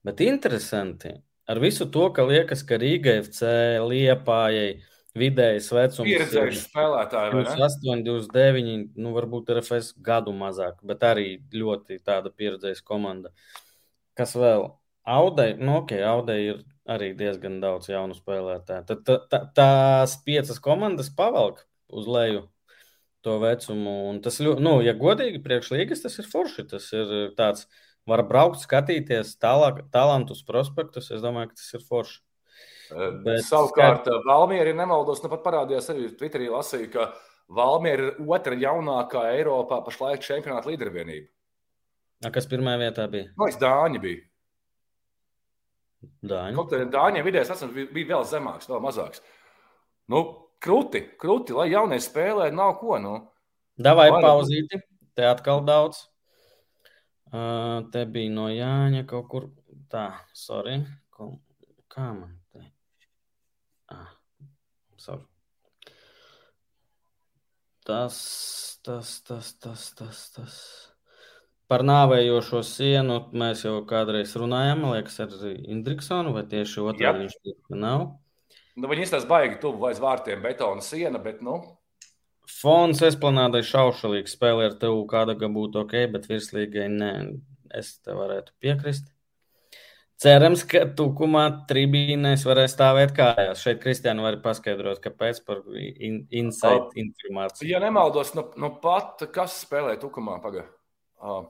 [0.06, 1.14] bet interesanti.
[1.50, 3.50] ar visu to, ka liekas, ka Rīga FC
[3.82, 4.78] liepājai
[5.18, 7.56] vidējais vecums Pieredzējuši spēlētāji, vai ne?
[7.58, 13.32] 28, 29, nu varbūt RFS gadu mazāk, bet arī ļoti tāda pieredzējuša komanda.
[14.20, 14.68] Kas vēl?
[15.10, 18.86] Audei, nu ok, Audei ir arī diezgan daudz jaunu spēlētāju.
[18.90, 22.46] Tad tā, tā, tās piecas komandas pavelk uz leju
[23.26, 23.96] to vecumu.
[24.12, 26.68] Un tas, ļo- nu, ja godīgi, priekšlīgas tas ir forši.
[26.70, 27.66] Tas ir tāds,
[28.10, 31.10] var braukt, skatīties tālāk, talantus, prospektus.
[31.12, 32.20] Es domāju, ka tas ir forši.
[32.90, 37.10] Bet Savukārt, Valmiera, ja nemaldos, nu pat parādījās arī Twitterī, lasīju, ka
[37.54, 41.30] Valmiera ir otra jaunākā Eiropā pašlaik čempionāta līdervienība.
[42.26, 43.30] A, kas pirmajā vietā bija?
[43.38, 44.24] Man liekas, Dāņi bija.
[46.32, 46.56] Dāņi.
[46.58, 49.24] Kaut kā Dāņiem vidējais vecums bija, vēl zemāks, vēl mazāks.
[50.10, 50.24] Nu,
[50.64, 52.98] krūti, krūti, lai jaunie spēlē, nav ko.
[53.02, 53.16] Nu.
[53.80, 54.82] Davai Vai- pauzīti.
[55.16, 56.06] Te atkal daudz.
[57.30, 59.50] Uh, te bija no Jāņa kaut kur.
[59.92, 60.80] Tā, sorry.
[61.90, 62.39] Kā man
[65.02, 65.26] sorry.
[67.88, 68.20] Tas,
[68.86, 70.60] tas, tas, tas, tas, tas.
[71.70, 77.78] Par nāvējošo sienu mēs jau kādreiz runājām, liekas, ar Indriksonu, vai tieši otrādi viņš ka
[77.78, 78.08] nav.
[78.80, 81.60] Nu, viņi izstāsta baigi tuvu aiz vārtiem betona siena, bet, nu,
[82.50, 87.12] Fons esplanādai šaušalīgs spēlē ar tevu, kāda gan būtu ok, bet virslīgai nē,
[87.78, 89.12] es te varētu piekrist.
[90.20, 93.62] Cerams, ka tukumā tribīnēs varēs stāvēt kājās.
[93.64, 97.70] Šeit Kristiāna var paskaidrot, kāpēc par in insight informāciju.
[97.72, 100.68] ja nemaldos, nu, nu pat kas spēlē tukumā pagaidām.
[101.24, 101.48] Uh,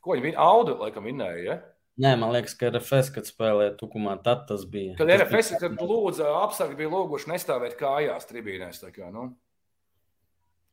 [0.00, 1.44] ko viņi audu, laikam, vinnēja?
[1.44, 1.58] Ja?
[2.00, 4.96] Nē, man liekas, ka RFS, kad spēlēja tukumā, tad tas bija.
[4.96, 8.80] Kad Tas RFS bija- kad lūdza apsargi bija lūguši nestāvēt kājās tribīnēs.
[8.80, 9.34] tā Kā, nu,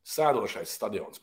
[0.08, 1.20] sēdošais stadions.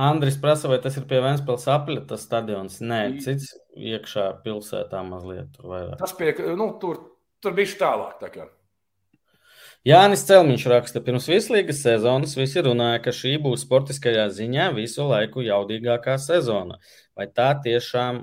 [0.00, 2.78] Andris prasa, vai tas ir pie Vēnspils apļa, tas stadions.
[2.80, 5.98] Nē, cits iekšā pilsētā mazliet tur vairāk.
[6.00, 7.02] Tas pie, nu, tur,
[7.44, 8.16] tur bija tālāk.
[8.22, 8.46] tā kā.
[9.84, 15.44] Jānis Celmiņš raksta, pirms vislīgas sezonas visi runāja, ka šī būs sportiskajā ziņā visu laiku
[15.44, 16.76] jaudīgākā sezona.
[17.16, 18.18] Vai tā tiešām,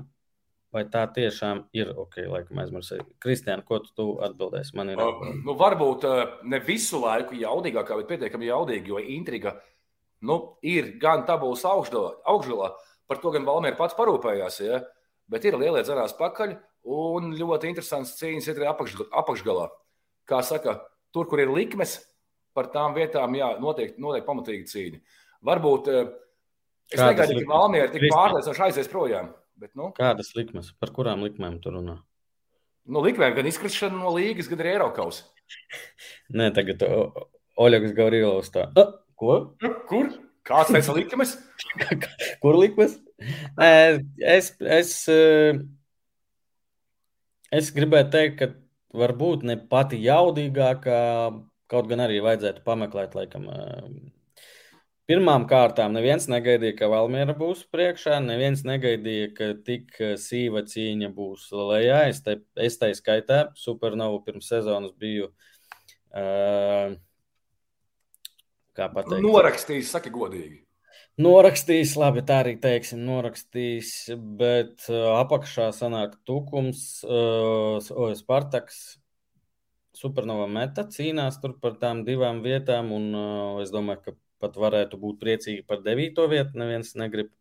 [0.74, 1.90] vai tā tiešām ir?
[1.98, 3.08] Ok, laikam aizmirsīju.
[3.22, 4.76] Kristiāna, ko tu, tu atbildēsi?
[4.78, 5.02] Man ir.
[5.02, 9.58] Uh, nu, varbūt uh, ne visu laiku jaudīgākā, bet pietiekami jaudīga, jo intriga
[10.24, 12.70] nu, ir gan tabulas augšgalā,
[13.08, 14.82] par to gan Valmiera pats parūpējās, ja?
[15.28, 16.56] bet ir lielie dzinās pakaļ
[16.88, 19.68] un ļoti interesants cīņas ir apakš, apakšgalā.
[20.28, 20.78] Kā saka,
[21.12, 21.98] tur, kur ir likmes,
[22.56, 25.02] par tām vietām, jā, noteikti, noteikti pamatīga cīņa.
[25.48, 26.00] Varbūt uh,
[26.88, 27.52] es Kādas negaidīju, ka?
[27.54, 29.32] Valmiera tik pārliecinoši aizies projām.
[29.58, 30.72] Bet, nu, Kādas likmes?
[30.80, 31.98] Par kurām likmēm tu runā?
[32.88, 35.22] nu, likmēm gan izkrišana no līgas, gan arī Eiropas.
[36.38, 36.82] Nē, tagad
[37.58, 38.68] Oļegs Gavrilovs tā.
[38.78, 38.86] A,
[39.20, 39.38] ko?
[39.90, 40.10] Kur?
[40.48, 41.34] Kāds teica likmes?
[42.42, 42.96] Kur likmes?
[43.58, 43.70] Nē,
[44.22, 45.58] es, es, eh,
[47.52, 48.52] es gribēju teikt, ka
[48.98, 51.00] varbūt ne pati jaudīgākā,
[51.68, 53.50] kaut gan arī vajadzētu pameklēt, laikam.
[53.52, 54.14] eh,
[55.08, 61.08] Pirmām kārtām neviens negaidīja, ka Valmiera būs priekšā, neviens negaidīja, ka tik eh, sīva cīņa
[61.16, 62.02] būs lejā.
[62.12, 65.30] Es te, es tai skaitā Supernovu pirms sezonas biju,
[66.12, 66.92] uh,
[68.78, 70.62] kā pateikt, Norakstījis, saki godīgi.
[71.18, 73.90] Norakstījis, labi, tā arī teiksim, norakstījis,
[74.38, 77.82] bet uh, apakšā sanāk tukums, uh,
[78.14, 78.78] Spartaks,
[79.98, 85.00] Supernova meta cīnās tur par tām divām vietām, un uh, es domāju, ka pat varētu
[85.02, 87.32] būt priecīgi par devīto vietu, neviens negrib.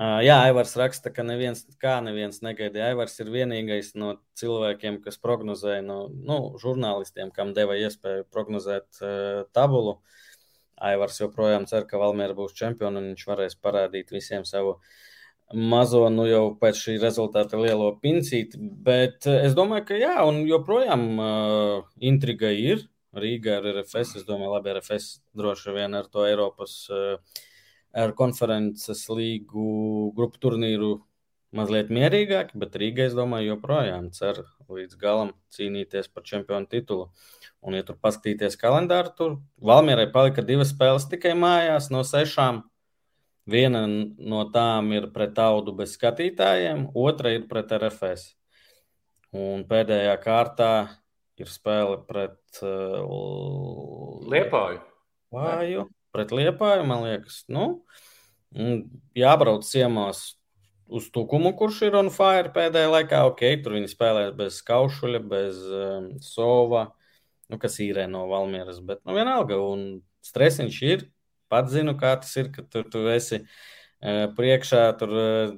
[0.00, 2.88] Uh, jā, Aivars raksta, ka neviens, kā neviens negaidīja.
[2.90, 9.44] Aivars ir vienīgais no cilvēkiem, kas prognozēja, no nu, žurnālistiem, kam deva iespēju prognozēt uh,
[9.54, 9.98] tabulu.
[10.80, 14.78] Aivars joprojām cer, ka Valmiera būs čempions un viņš varēs parādīt visiem savu
[15.52, 18.60] mazo, nu jau pēc šī rezultāta lielo pincīti.
[18.86, 21.76] Bet eh, es domāju, ka jā, un joprojām uh,
[22.12, 22.86] intriga ir.
[23.10, 27.40] Rīgā ar RFS, es domāju, labi, RFS droši vien ar to Eiropas uh,
[27.90, 30.92] ar konferences līgu grupu turnīru
[31.56, 37.10] mazliet mierīgāk, bet Rīgā, es domāju, joprojām cer līdz galam cīnīties par čempionu titulu.
[37.60, 42.62] Un, ja tur paskatīties kalendāru, tur Valmierai palika divas spēles tikai mājās no sešām.
[43.50, 48.30] Viena no tām ir pret audu bez skatītājiem, otra ir pret RFS.
[49.36, 50.72] Un pēdējā kārtā
[51.40, 53.02] ir spēle pret uh,
[54.30, 54.80] Liepāju.
[55.34, 55.88] Liepāju.
[56.10, 57.66] Pret Liepāju, man liekas, nu,
[59.14, 60.24] jābrauc ciemos
[60.90, 63.22] uz Tukumu, kurš ir on fire pēdējā laikā.
[63.30, 66.88] Ok, tur viņi spēlēs bez Kaušuļa, bez um, Sova,
[67.50, 71.06] nu, kas īrē no Valmieras, bet nu, vienalga, un stresiņš ir.
[71.50, 75.56] Pats zinu, kā tas ir, ka tur tu esi uh, priekšā, tur uh,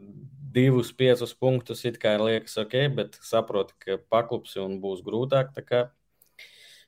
[0.52, 5.52] divus, piecus punktus it kā liekas ok, bet saproti, ka paklupsi un būs grūtāk.
[5.56, 5.84] Tā kā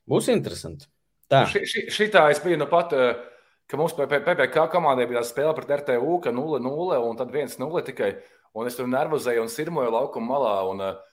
[0.09, 0.89] būs interesanti.
[1.31, 1.45] Tā.
[1.49, 3.17] Ši, ši, šitā es biju nu pat, eh,
[3.65, 8.11] ka mums PPC komandai bija spēle pret RTU, ka 0-0 un tad 1-0 tikai.
[8.55, 10.55] Un es tur nervozēju un sirmoju laukuma malā.
[10.71, 11.03] Un, uh,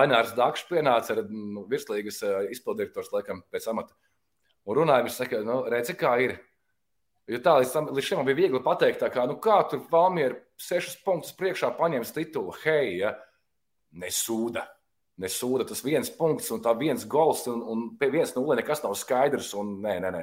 [0.00, 2.20] Ainārs Dakšs pienāca ar nu, virslīgas
[2.54, 3.96] izpilddirektors, laikam, pēc amata.
[4.68, 6.36] Un runājot, viņš saka, nu, redzi, kā ir.
[7.30, 11.00] Jo tā līdz, tam, līdz šim bija viegli pateikt, kā, nu, kā tur Valmiera sešus
[11.02, 12.54] punktus priekšā paņems titulu.
[12.62, 13.16] Hei, ja?
[13.92, 14.66] nesūda.
[15.20, 18.94] Nesūda tas viens punkts un tā viens gols, un, un pie viens nulle nekas nav
[18.96, 19.52] skaidrs.
[19.58, 20.22] Un, nē, nē, nē.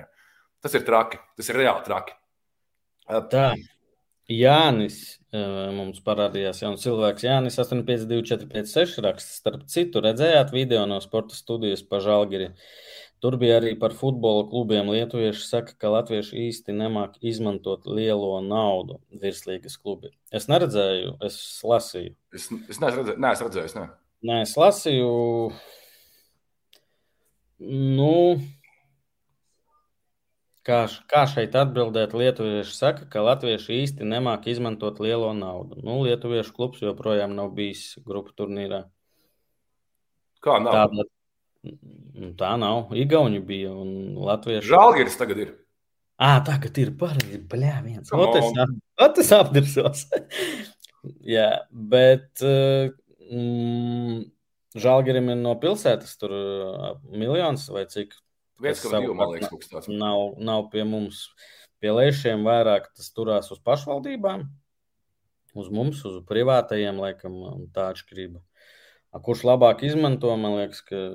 [0.63, 1.19] Tas ir traki.
[1.37, 2.15] Tas ir reāli traki.
[3.31, 3.51] Tā.
[4.27, 7.23] Jānis mums parādījās jauns cilvēks.
[7.27, 9.39] Jānis 852, 456 raksts.
[9.41, 12.51] Starp citu, redzējāt video no sporta studijas pa Žalgiri.
[13.23, 14.91] Tur bija arī par futbola klubiem.
[14.93, 20.11] Lietuvieši saka, ka latvieši īsti nemāk izmantot lielo naudu virslīgas klubi.
[20.29, 22.13] Es neredzēju, es lasīju.
[22.35, 23.77] Es, es neesmu redzējis, neesmu redzējis.
[23.79, 23.87] Ne.
[24.27, 25.09] Nē, es lasīju.
[27.97, 28.13] Nu,
[30.67, 32.12] Kā, kā šeit atbildēt?
[32.17, 35.80] Lietuvieši saka, ka latvieši īsti nemāk izmantot lielo naudu.
[35.80, 38.82] Nu, Lietuviešu klubs joprojām nav bijis grupu turnīrā.
[40.43, 40.75] Kā nav?
[40.75, 41.06] Tāda,
[41.63, 42.91] nu, tā nav.
[42.99, 44.67] Igauni bija un Latviešu.
[44.73, 45.56] Žalgiris tagad ir.
[46.19, 47.39] Ā, tagad ir pareizi.
[47.47, 48.12] Bļā, viens.
[48.12, 50.03] Ot, es apdirsos.
[51.38, 54.23] Jā, bet mm,
[54.77, 56.34] Žalgirim ir no pilsētas tur
[57.08, 58.17] miljons vai cik
[58.63, 59.89] 1,2 man liekas, kaut kas tāds.
[59.91, 61.27] Nav, nav pie mums,
[61.81, 64.47] pie lēšiem vairāk tas turās uz pašvaldībām,
[65.57, 67.37] uz mums, uz privātajiem, laikam,
[67.75, 68.41] tā atšķirība.
[69.23, 71.07] Kurš labāk izmanto, man liekas, ka.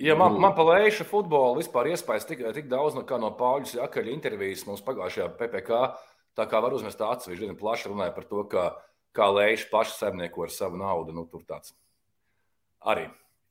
[0.00, 4.64] Ja man, man palēša futbolu vispār iespējas tik, tik daudz no, no Pāļus Jakaļa intervijas
[4.66, 5.82] mums pagājušajā PPC,
[6.38, 8.64] tā kā var uzmest acis, viņš diezgan plaši runāja par to, kā,
[9.14, 11.14] kā lēša paši saimnieko ar savu naudu.
[11.14, 11.76] Nu, tur tāds
[12.82, 13.06] arī.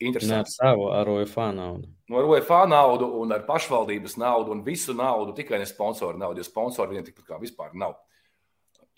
[0.09, 0.51] Interesanti.
[0.51, 1.89] Ar savu, ar UEFA naudu.
[2.09, 6.43] Nu, ar UEFA naudu un ar pašvaldības naudu un visu naudu, tikai ne sponsoru naudu,
[6.43, 7.95] jo sponsoru viņiem tikpat kā vispār nav.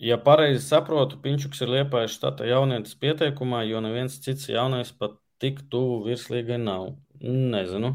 [0.02, 5.62] Ja pareizi saprotu, Pinčuks ir liepājis štata jaunietis pieteikumā, jo neviens cits jaunais pat tik
[5.72, 6.90] tuvu virslīgai nav.
[7.22, 7.94] Nezinu.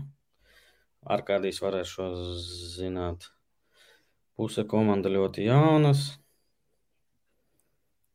[1.06, 2.08] Ar kādīs varēšu šo
[2.74, 3.30] zināt.
[4.38, 6.08] Puse komanda ļoti jaunas.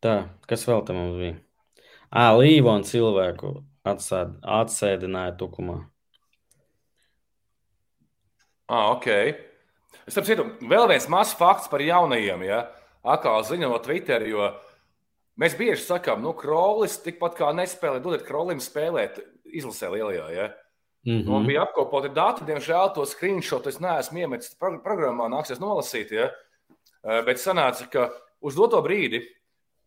[0.03, 0.17] Tā,
[0.51, 1.39] kas vēl tam mums bija?
[2.11, 3.57] Ā, Līvona cilvēku
[3.87, 5.81] atsēd, atsēdināja tukumā.
[8.67, 9.09] Ah, ok.
[10.07, 12.43] Es saprotu, vēl viens mazs fakts par jaunajiem.
[12.49, 12.65] Ja?
[13.07, 14.49] Akā ziņa no Twitter, jo
[15.39, 20.27] mēs bieži sakām, nu, Krolis tikpat kā nespēlē, dodiet Krolim spēlēt izlasē lielajā.
[20.35, 20.49] Ja?
[21.07, 21.35] Mm -hmm.
[21.37, 26.11] Un bija apkopoti dati, diemžēl to screenshot es neesmu iemetis programmā, nāksies nolasīt.
[26.11, 26.31] Ja?
[27.07, 29.23] Eh, bet sanāca, ka uz doto brīdi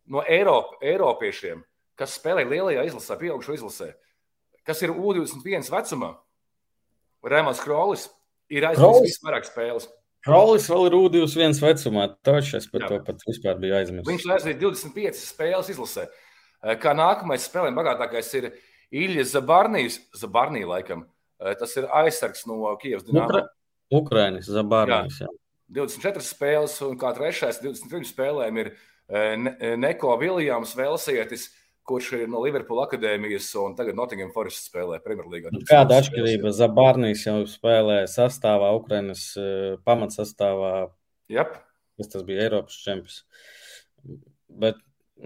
[0.06, 1.64] no Eiropa, Eiropiešiem
[2.00, 3.92] kas spēlē lielajā izlasē, pieaugušo izlasē,
[4.64, 6.14] kas ir U21 vecumā.
[7.20, 8.06] Rēmons Krolis
[8.48, 9.90] ir aizmirsis visvairāk spēles.
[10.24, 12.90] Krolis vēl ir U21 vecumā, taču es par Jā.
[12.90, 14.08] to pat vispār biju aizmirsis.
[14.08, 16.08] Viņš aizvīja 25 spēles izlasē.
[16.60, 18.50] Eh, kā nākamais spēlēm bagātākais ir
[18.92, 21.06] Iljas Zabarnijas, Zabarnija laikam.
[21.40, 23.28] Eh, tas ir aizsargs no Kievas Dinamo.
[23.28, 23.46] Ukra
[23.90, 25.22] Ukrainis Zabarnijas.
[25.22, 25.28] Jā.
[25.28, 25.36] Jā.
[25.70, 28.72] 24 spēles, un kā trešais 23 spēlēm ir
[29.08, 31.48] eh, Neko Viljams Velsietis
[31.88, 35.54] kurš ir no Liverpoola akadēmijas un tagad Nottingham Forest spēlē Premjerlīgā.
[35.54, 36.52] Nu, kāda atšķirība?
[36.56, 40.74] Zabārnīs jau spēlē sastāvā, Ukrainas uh, pamatsastāvā.
[41.32, 41.58] Yep.
[42.00, 43.24] Tas, tas bija Eiropas čempions.
[44.48, 44.78] Bet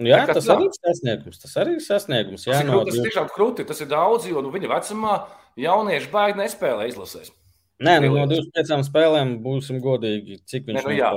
[0.03, 0.57] Jā, tas tā.
[0.57, 1.39] arī ir sasniegums.
[1.39, 2.45] Tas arī ir sasniegums.
[2.49, 3.67] Jā, tas, ir, no, tas ir tiešām krūti.
[3.69, 5.15] Tas ir daudz, jo nu, viņa vecumā
[5.61, 7.31] jaunieši baigi nespēlē izlasēs.
[7.85, 10.41] Nē, nu, no 25 spēlēm būsim godīgi.
[10.51, 11.11] Cik viņš, Nē, nu, jā,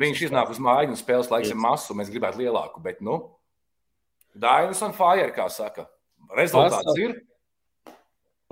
[0.00, 1.96] viņš iznāk uz māju un spēles laiks ir masu.
[1.98, 3.18] Mēs gribētu lielāku, bet nu,
[4.34, 5.86] Dainis un Fire, kā saka.
[6.36, 6.98] Rezultāts Pasau...
[7.00, 7.20] ir.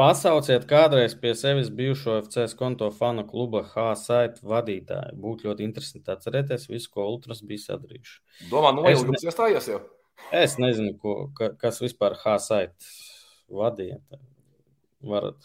[0.01, 5.19] Pasauciet kādreiz pie sevis bijušo FCS konto fanu kluba H-Site vadītāju.
[5.21, 8.15] Būtu ļoti interesanti atcerēties visu, ko Ultras bija sadarījuši.
[8.49, 9.83] Domā, no ilgums iestājies jau?
[10.37, 12.89] Es nezinu, ko, ka, kas vispār H-Site
[13.53, 14.01] vadīja.
[15.05, 15.37] Varat.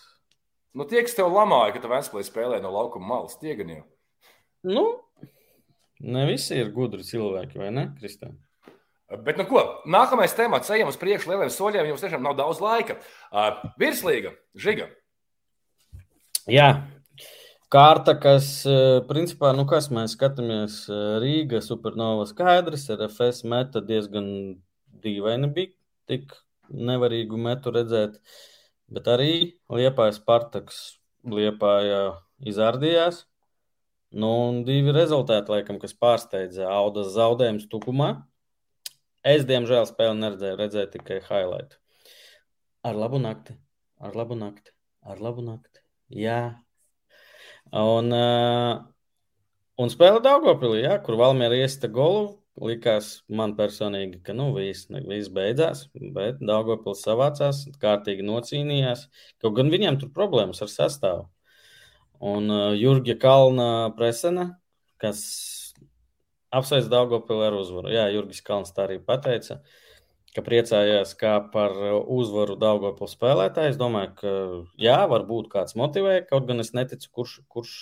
[0.75, 3.83] Nu, tie, kas tev lamāja, ka tu Vēnspēlī spēlē no laukuma malas, tie gan jau.
[4.71, 4.85] Nu,
[6.03, 8.35] ne visi ir gudri cilvēki, vai ne, Kristēn?
[9.05, 11.91] Bet, nu, ko, nākamais temats, ejam uz priekšu lieliem soļiem.
[11.91, 12.97] Jums tiešām nav daudz laika.
[13.29, 14.87] Uh, virslīga, žiga.
[16.49, 16.69] Jā,
[17.73, 18.47] kārta, kas,
[19.09, 20.79] principā, nu, kas mēs skatāmies,
[21.21, 24.27] Rīga, Supernova skaidrs, RFS meta diezgan
[25.05, 25.73] dīvaini bija
[26.09, 26.33] tik
[26.69, 28.19] nevarīgu metu redzēt,
[28.89, 29.31] bet arī
[29.69, 30.83] Liepājas Partaks
[31.25, 32.03] Liepājā
[32.45, 33.25] izārdījās.
[34.15, 38.15] Nu, un divi rezultāti, laikam, kas pārsteidza Audas zaudējums tukumā
[39.25, 41.79] Es, diemžēl, spēli neredzēju, redzēju tikai highlight.
[42.85, 43.55] Ar labu nakti,
[43.97, 44.69] ar labu nakti,
[45.01, 45.81] ar labu nakti.
[46.13, 46.41] Jā.
[47.73, 48.83] Un, uh,
[49.81, 52.35] un spēle Daugopilī, jā, kur Valmiera iesta golu.
[52.61, 59.07] Likās man personīgi, ka nu, viss, viss beidzās, bet Daugopils savācās, kārtīgi nocīnījās.
[59.43, 61.25] Kaut gan viņiem tur problēmas ar sastāvu.
[62.21, 64.51] Un uh, Jurgija Kalna presena,
[65.01, 65.25] kas
[66.55, 67.91] apsveic Daugopilu ar uzvaru.
[67.93, 69.59] Jā, Jurgis Kalns tā arī pateica,
[70.35, 73.73] ka priecājās kā par uzvaru Daugopilu spēlētāju.
[73.73, 74.35] Es domāju, ka
[74.81, 77.75] jā, varbūt kāds motivē, kaut gan es neticu, kurš, kurš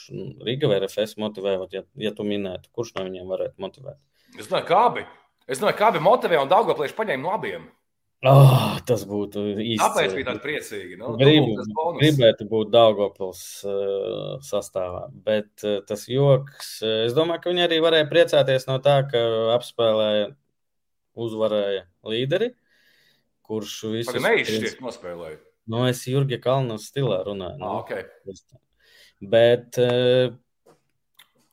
[0.46, 4.02] Riga vai RFS motivē, ja, ja tu minētu, kurš no viņiem varētu motivēt.
[4.38, 5.08] Es domāju, kā abi.
[5.50, 7.72] Es domāju, kā abi motivē un Daugopilieši paņēma no abiem.
[8.24, 9.82] Oh, tas būtu īsti.
[9.82, 10.96] Kāpēc bija tāds priecīgi?
[11.00, 11.58] Nu, Gribu,
[11.98, 17.82] gribētu būt Daugopils uh, sastāvā, bet uh, tas joks, uh, es domāju, ka viņi arī
[17.84, 19.24] varēja priecāties no tā, ka
[19.58, 20.30] apspēlēja,
[21.20, 21.84] uzvarēja
[22.14, 22.54] līderi,
[23.44, 24.14] kurš visu.
[24.16, 25.42] Pagaid, neizšķirt nospēlēja.
[25.74, 27.60] Nu, es Jurgi Kalnu stilā runāju.
[27.60, 28.08] Nu, Ah, okay.
[29.20, 30.32] Bet uh,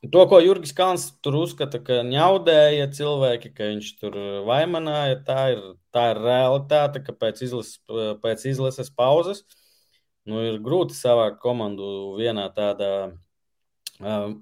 [0.01, 4.15] To, ko Jurgis Kalns tur uzskata, ka ņaudēja cilvēki, ka viņš tur
[4.47, 5.59] vaimanāja, tā ir,
[5.93, 7.77] tā ir realitāte, ka pēc izlases,
[8.23, 9.43] pēc izlases pauzes
[10.25, 12.91] nu, ir grūti savākt komandu vienā tādā
[14.01, 14.33] uh,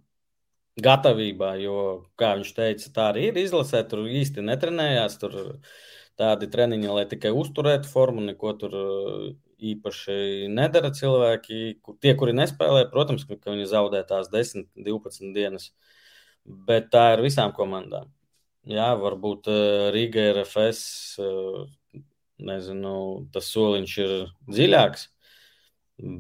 [0.80, 1.78] gatavībā, jo,
[2.16, 5.38] kā viņš teica, tā arī ir izlasē, tur īsti netrenējās, tur
[6.20, 8.80] tādi treniņi, lai tikai uzturētu formu, neko tur
[9.74, 11.80] īpaši nedara cilvēki.
[12.02, 15.72] Tie, kuri nespēlē, protams, ka viņi zaudē tās 10, 12 dienas,
[16.46, 18.10] bet tā ir visām komandām.
[18.70, 19.48] Jā, varbūt
[19.96, 20.82] Rīga RFS,
[22.46, 22.96] nezinu,
[23.34, 24.14] tas soliņš ir
[24.52, 25.08] dziļāks,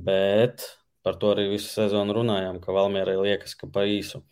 [0.08, 0.66] bet
[1.06, 4.24] par to arī visu sezonu runājām, ka Valmierai liekas, ka pa īsu.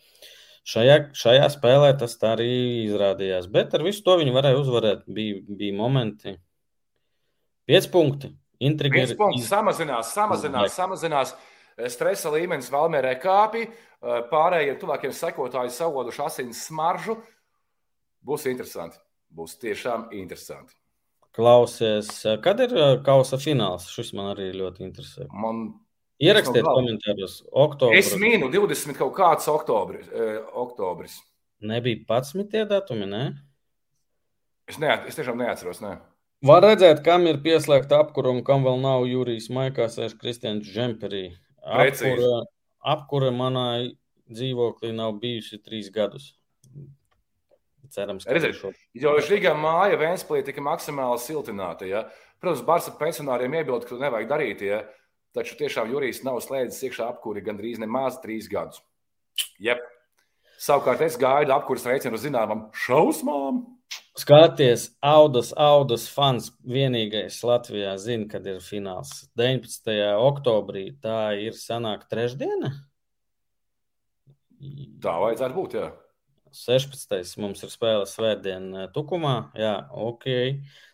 [0.68, 2.50] Šajā, šajā spēlē tas tā arī
[2.84, 5.06] izrādījās, bet ar visu to viņi varēja uzvarēt.
[5.08, 6.34] Bija, bija momenti,
[7.68, 8.32] 5 punkti.
[8.64, 11.34] Intriga ir punkts, samazinās, samazinās, samazinās.
[11.92, 13.68] Stresa līmenis Valmērē kāpj,
[14.32, 17.14] pārējie tuvākie sekotāji savoduši asins smaržu.
[18.26, 18.98] Būs interesanti.
[19.30, 20.74] Būs tiešām interesanti.
[21.38, 22.10] Klausies,
[22.42, 22.74] kad ir
[23.06, 23.86] kausa fināls?
[23.92, 25.28] Šis man arī ļoti interesē.
[25.30, 25.68] Man
[26.18, 27.38] Ierakstiet komentāros.
[27.54, 28.08] Oktobris.
[28.08, 30.08] Es mīnu 20 kaut kāds oktobris.
[30.50, 31.20] oktobris.
[31.62, 33.24] Nebija 11 datumi, ne?
[34.68, 35.94] Es, neat, es tiešām neatceros, ne.
[36.46, 41.32] Var redzēt, kam ir pieslēgta apkura un kam vēl nav Jurijs Maikā, sēž Kristians Džemperī.
[41.66, 42.44] Apkura,
[42.94, 43.64] apkura manā
[44.30, 46.30] dzīvoklī nav bijusi trīs gadus.
[47.90, 48.70] Cerams, ka Redziet, šo...
[48.94, 51.88] Jo Žiga māja Vēnsplī tika maksimāli siltināta.
[51.88, 52.04] Ja?
[52.38, 54.82] Protams, Barsa pensionāriem iebilda, ka to nevajag darīt, ja?
[55.36, 58.82] taču tiešām Jurijs nav slēdzis iekšā apkuri gandrīz nemaz trīs gadus.
[59.62, 59.82] Jep.
[60.58, 63.60] Savukārt es gaidu apkuras rēcienu uz zināmām šausmām.
[64.18, 69.28] Skaties, Audas, Audas fans vienīgais Latvijā zina, kad ir fināls.
[69.38, 69.94] 19.
[70.18, 72.72] oktobrī tā ir sanāk trešdiena?
[74.98, 75.92] Tā vajadzētu būt, jā.
[76.58, 77.38] 16.
[77.38, 79.52] mums ir spēle svētdien Tukumā.
[79.54, 80.26] Jā, ok.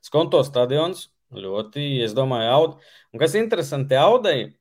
[0.05, 2.77] Skonto stadions ļoti, es domāju, aud.
[3.15, 4.53] Un kas interesanti, audai,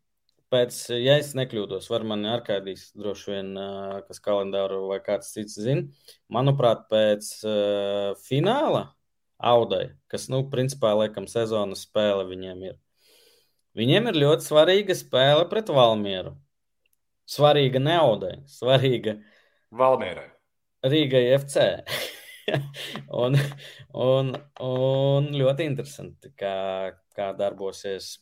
[0.54, 3.54] pēc, ja es nekļūdos, var mani arkādīs droši vien,
[4.08, 5.88] kas kalendāru vai kāds cits zina.
[6.34, 8.92] Manuprāt, pēc uh, fināla
[9.44, 12.80] audai, kas, nu, principā, laikam, sezonas spēle viņiem ir.
[13.78, 16.36] Viņiem ir ļoti svarīga spēle pret Valmieru.
[17.30, 19.18] Svarīga ne audai, svarīga
[19.74, 20.30] Valmierai.
[20.86, 21.64] Rīgai FC.
[23.24, 23.40] un,
[23.96, 28.18] un, un ļoti interesanti, kā, kā darbosies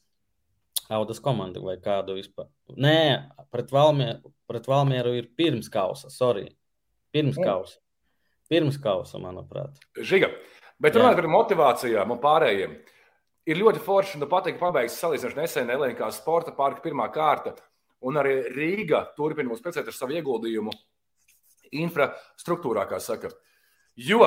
[0.91, 2.49] Audas komanda vai kādu vispār.
[2.75, 6.49] Nē, pret Valmieru, pret Valmieru ir pirms kausa, sorry.
[7.15, 7.79] Pirms kausa.
[8.51, 9.79] Pirms kausa, manuprāt.
[9.95, 10.27] Žiga,
[10.83, 12.75] bet runājot par motivācijām un pārējiem,
[13.47, 17.55] ir ļoti forši, nu patīk pabeigts salīdzinoši nesen Elēnkā sporta parka pirmā kārta,
[18.03, 20.75] un arī Rīga turpina mums precēt ar savu ieguldījumu
[21.81, 23.31] infrastruktūrā, kā saka.
[23.95, 24.25] Jo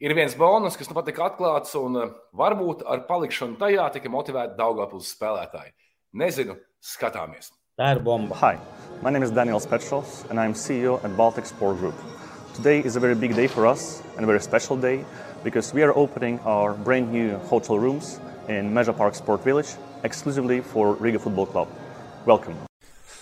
[0.00, 1.98] ir viens bonus, kas nu pat tika atklāts, un
[2.36, 5.74] varbūt ar palikšanu tajā tika motivēti Daugavpils spēlētāji.
[6.16, 7.52] Nezinu, skatāmies.
[7.78, 8.36] Tā ir bomba.
[8.40, 8.56] Hi,
[9.04, 11.94] my name is Daniel Spetros, and I'm CEO at Baltic Sport Group.
[12.56, 15.04] Today is a very big day for us and a very special day
[15.44, 20.60] because we are opening our brand new hotel rooms in Measure Park Sport Village exclusively
[20.60, 21.68] for Riga Football Club.
[22.26, 22.56] Welcome.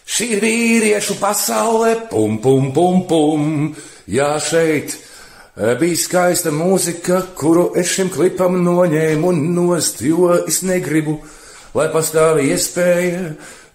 [0.08, 3.44] Šī ir vīriešu pasaule, pum, pum, pum, pum.
[4.08, 4.94] Jā, šeit
[5.58, 11.16] bija skaista mūzika, kuru es šim klipam noņēmu nost, jo es negribu,
[11.74, 13.32] lai pastāv iespēja,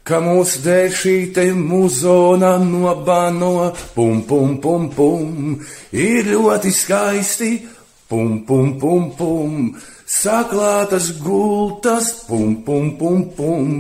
[0.08, 5.60] ka mūsu dēļ šī te muzona nobano, pum, pum, pum, pum.
[5.92, 7.52] Ir ļoti skaisti,
[8.08, 9.70] pum, pum, pum, pum,
[10.08, 13.72] saklātas gultas, pum, pum, pum, pum,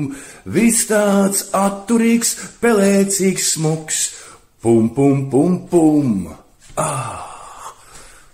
[0.43, 4.09] viss tāds atturīgs, pelēcīgs, smuks,
[4.59, 6.17] pum, pum, pum, pum.
[6.75, 7.32] Ah!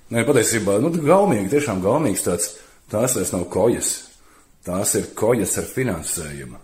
[0.09, 2.53] Nē, patiesībā, nu, gaumīgi, tiešām gaumīgs tāds,
[2.89, 3.91] tās vairs nav kojas,
[4.65, 6.57] tās ir kojas ar finansējumu.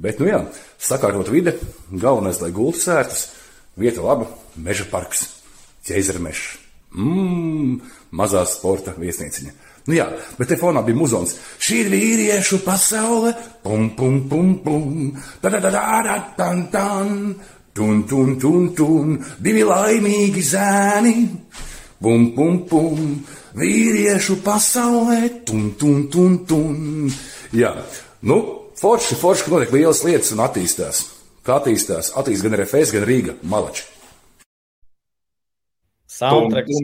[0.00, 0.40] Bet, nu jā,
[0.80, 1.56] sakārtot vide,
[1.92, 3.26] galvenais, lai gultas sērtas,
[3.80, 5.26] vieta laba, meža parks,
[5.88, 6.62] ķēzermešs.
[6.96, 7.76] Mmm,
[8.16, 9.52] mazā sporta viesnīciņa.
[9.86, 10.06] Nu jā,
[10.38, 11.36] bet te fonā bija muzons.
[11.62, 15.10] Šī ir vīriešu pasaule, pum, pum, pum, pum,
[15.42, 17.12] da, da, da, da, dan, dan,
[17.76, 21.14] tun, tun, tun, tun, divi laimīgi zēni,
[22.02, 23.02] pum, pum, pum,
[23.56, 27.10] vīriešu pasaulē, tun, tun, tun, tun.
[27.56, 27.72] Jā,
[28.26, 28.40] nu,
[28.80, 31.04] forši, forši, ka notiek lielas lietas un attīstās.
[31.46, 32.10] Kā attīstās?
[32.18, 33.86] Attīstās gan RFS, gan Rīga, Malači.
[36.16, 36.78] Soundtracks,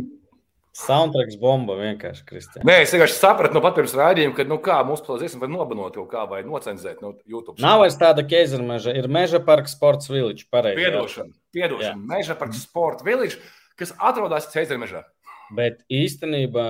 [0.77, 2.65] soundtracks bomba vienkārši, Kristija.
[2.69, 5.97] Nē, es vienkārši sapratu no pat pirms raidījuma, ka, nu, kā mūsu plānoties, var nobanot
[5.97, 7.57] jau kā vai nocenzēt no YouTube.
[7.65, 10.83] Nav vairs tāda ķēzera meža, ir meža parks sports village, pareizi.
[10.83, 12.07] Piedošana, piedošana.
[12.13, 13.41] Meža parks sport village,
[13.83, 15.05] kas atrodas Cēzermežā.
[15.53, 16.67] Bet īstenībā,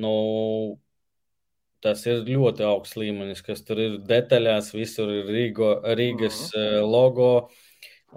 [0.00, 0.12] nu,
[1.84, 7.32] tas ir ļoti augsts līmenis, kas tur ir detaļās, visur ir Rīgo, Rīgas uh logo.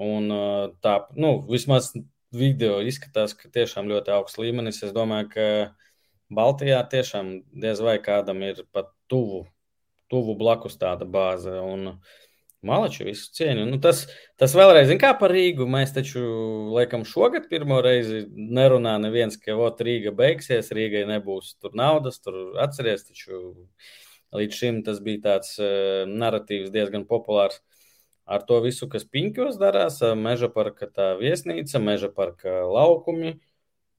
[0.01, 1.91] Un uh, tā, nu, vismaz
[2.31, 4.81] video izskatās, ka tiešām ļoti augsts līmenis.
[4.87, 5.47] Es domāju, ka
[6.31, 9.43] Baltijā tiešām diez vai kādam ir pat tuvu,
[10.11, 11.51] tuvu blakus tāda bāze.
[11.59, 11.97] Un
[12.61, 13.63] Malači visu cieņu.
[13.65, 14.03] Nu, tas,
[14.37, 15.65] tas vēlreiz, kā par Rīgu.
[15.69, 16.21] Mēs taču,
[16.75, 22.21] laikam, šogad pirmo reizi nerunā neviens, ka ot, Rīga beigsies, Rīgai nebūs tur naudas.
[22.21, 23.55] Tur atceries, taču
[24.37, 27.63] līdz šim tas bija tāds uh, narratīvs diezgan populārs.
[28.29, 33.39] Ar to visu, kas piņķos darās, ā, meža parka tā viesnīca, meža parka laukumi.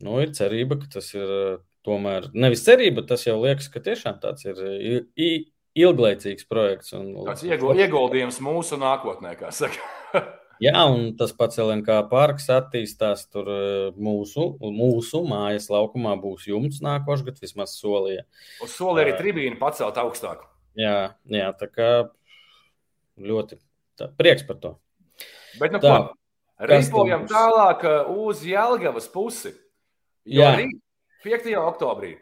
[0.03, 1.43] Nu, ir cerība, ka tas ir ā,
[1.85, 5.45] tomēr nevis cerība, tas jau liekas, ka tiešām tāds ir i- i-
[5.79, 6.93] ilglaicīgs projekts.
[6.97, 9.81] Un, Tas ieguldījums mūsu nākotnē, kā saka.
[10.63, 13.25] Jā, un tas pats LNK parks attīstās.
[13.33, 18.27] Tur eh, mūsu, mūsu mājas laukumā būs jumts nākošais gads, vismaz solīja.
[18.63, 20.45] Uz soli arī tribīna pacelt augstāk.
[20.79, 21.91] Jā, jā, tā kā
[23.21, 23.59] ļoti
[23.99, 24.75] tā, prieks par to.
[25.61, 25.97] Bet, nu, Tā.
[25.97, 26.19] ko?
[26.63, 26.93] Būs?
[27.27, 29.51] tālāk uh, uz Jelgavas pusi.
[30.25, 30.53] Jo Jā.
[30.61, 30.79] rīt,
[31.25, 31.49] 5.
[31.59, 32.13] oktobrī,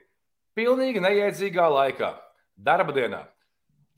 [0.57, 2.15] pilnīgi neiedzīgā laikā,
[2.57, 3.21] darba dienā,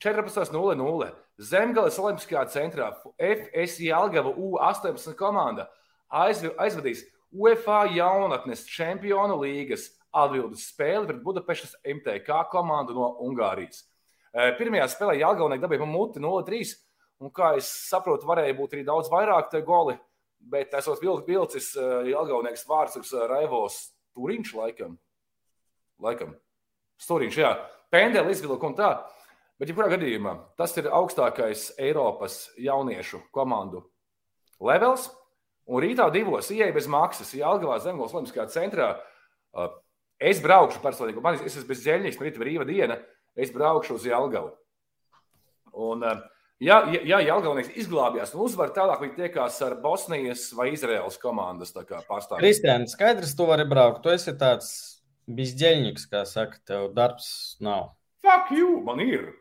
[0.03, 2.88] 14.00 Zemgales Olimpiskajā centrā
[3.18, 5.68] FS Jelgava U18 komanda
[6.11, 13.84] aizv- aizvadīs UEFA jaunatnes čempionu līgas atbildes spēli pret Budapeštas MTK komandu no Ungārijas.
[14.34, 16.74] Eh, Pirmajā spēlē Jelgavnieki dabīja pa muti 0-3,
[17.20, 19.96] un kā es saprotu, varēja būt arī daudz vairāk te goli,
[20.40, 24.98] bet esot vil- vilcis eh, Jelgavnieks vārds Raivos Turiņš laikam.
[26.03, 26.34] Laikam.
[27.00, 27.55] Stūriņš, jā.
[27.92, 28.90] Pendeli izvilka un tā.
[29.61, 33.84] Bet, ja kurā gadījumā tas ir augstākais Eiropas jauniešu komandu
[34.62, 35.11] levels,
[35.70, 38.94] un rītā divos ieeja bez maksas Jālgavā Zemgals Olimpiskajā centrā.
[39.53, 39.70] Uh,
[40.22, 42.98] Es braukšu personīgi, man es esmu bez ģeļņas, man ir brīva diena,
[43.34, 44.53] es braukšu uz Jālgavu.
[45.72, 46.20] Un, uh,
[46.62, 51.74] ja, ja, ja Jālgavnieks izglābjās un uzvar, tālāk viņi tiekās ar Bosnijas vai Izraels komandas
[51.74, 52.44] tā kā pārstāvjiem.
[52.44, 54.05] Kristiāna, skaidrs, tu vari braukt.
[54.05, 54.70] Tu esi tāds
[55.26, 57.96] bizdeļnieks, kā saka, tev darbs nav.
[58.22, 59.32] Fuck you, man ir!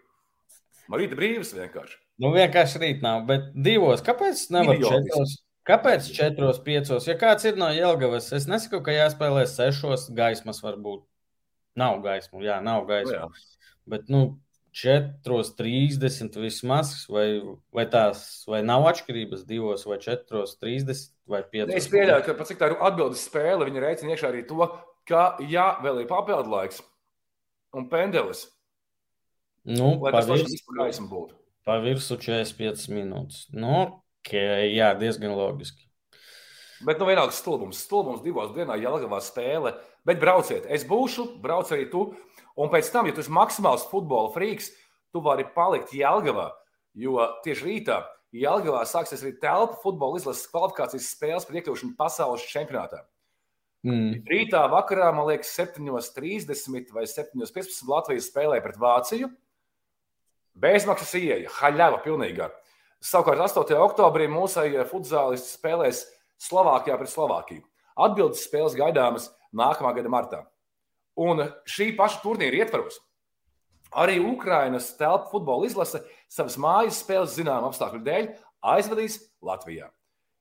[0.91, 1.95] Man ir brīvs vienkārši.
[2.21, 4.03] Nu, vienkārši rīt nav, bet divos.
[4.05, 5.37] Kāpēc nevar četros?
[5.67, 7.07] Kāpēc četros, piecos?
[7.07, 11.05] Ja kāds ir no Jelgavas, es nesaku, ka jāspēlē sešos gaismas varbūt.
[11.79, 13.13] Nav gaismu, jā, nav gaismu.
[13.15, 13.27] Jā.
[13.87, 14.23] Bet, nu,
[14.75, 17.25] 4,30 vismaz, vai,
[17.75, 21.75] vai tās, vai nav atšķirības 2 vai 4,30 vai 5.
[21.75, 24.67] Es pieļauju, ka pat cik tā ir atbildes spēle, viņi rēķina iekšā arī to,
[25.07, 26.79] ka, ja vēl ir papildu laiks
[27.75, 28.45] un pendelis,
[29.67, 31.37] Nu, lai tas vispār gaisma būtu.
[31.67, 33.45] pa virsmu 45 minūtes.
[33.53, 34.33] Nu, ok,
[34.73, 35.85] jā, diezgan loģiski.
[36.81, 37.83] Bet, nu, vienalga stulbums.
[37.85, 39.75] Stulbums divos dienā Jālgavā spēle.
[40.07, 42.07] Bet brauciet, es būšu, brauc arī tu.
[42.57, 44.71] Un pēc tam, ja tu esi maksimāls futbola frīks,
[45.13, 46.49] tu vari palikt Jālgavā.
[46.97, 48.01] Jo tieši rītā
[48.35, 53.03] Jālgavā sāksies arī telpa futbola izlases kvalifikācijas spēles par iekļūšanu pasaules čempionātā.
[53.85, 54.21] Mm.
[54.29, 59.29] Rītā vakarā, man liekas, 7.30 vai 7.15 Latvijas spēlē pret Vāciju.
[60.61, 62.51] Bezmaksas ieeja, haļava pilnīgā.
[63.01, 63.73] Savukārt 8.
[63.81, 66.03] oktobrī mūsu futbolists spēlēs
[66.41, 67.63] Slovākijā pret Slovākiju.
[67.97, 70.41] Atbildes spēles gaidāmas nākamā gada martā.
[71.17, 72.99] Un šī paša turnīra ietvaros
[73.91, 78.29] arī Ukrainas telpu futbola izlase savas mājas spēles zināmu apstākļu dēļ
[78.73, 79.89] aizvadīs Latvijā.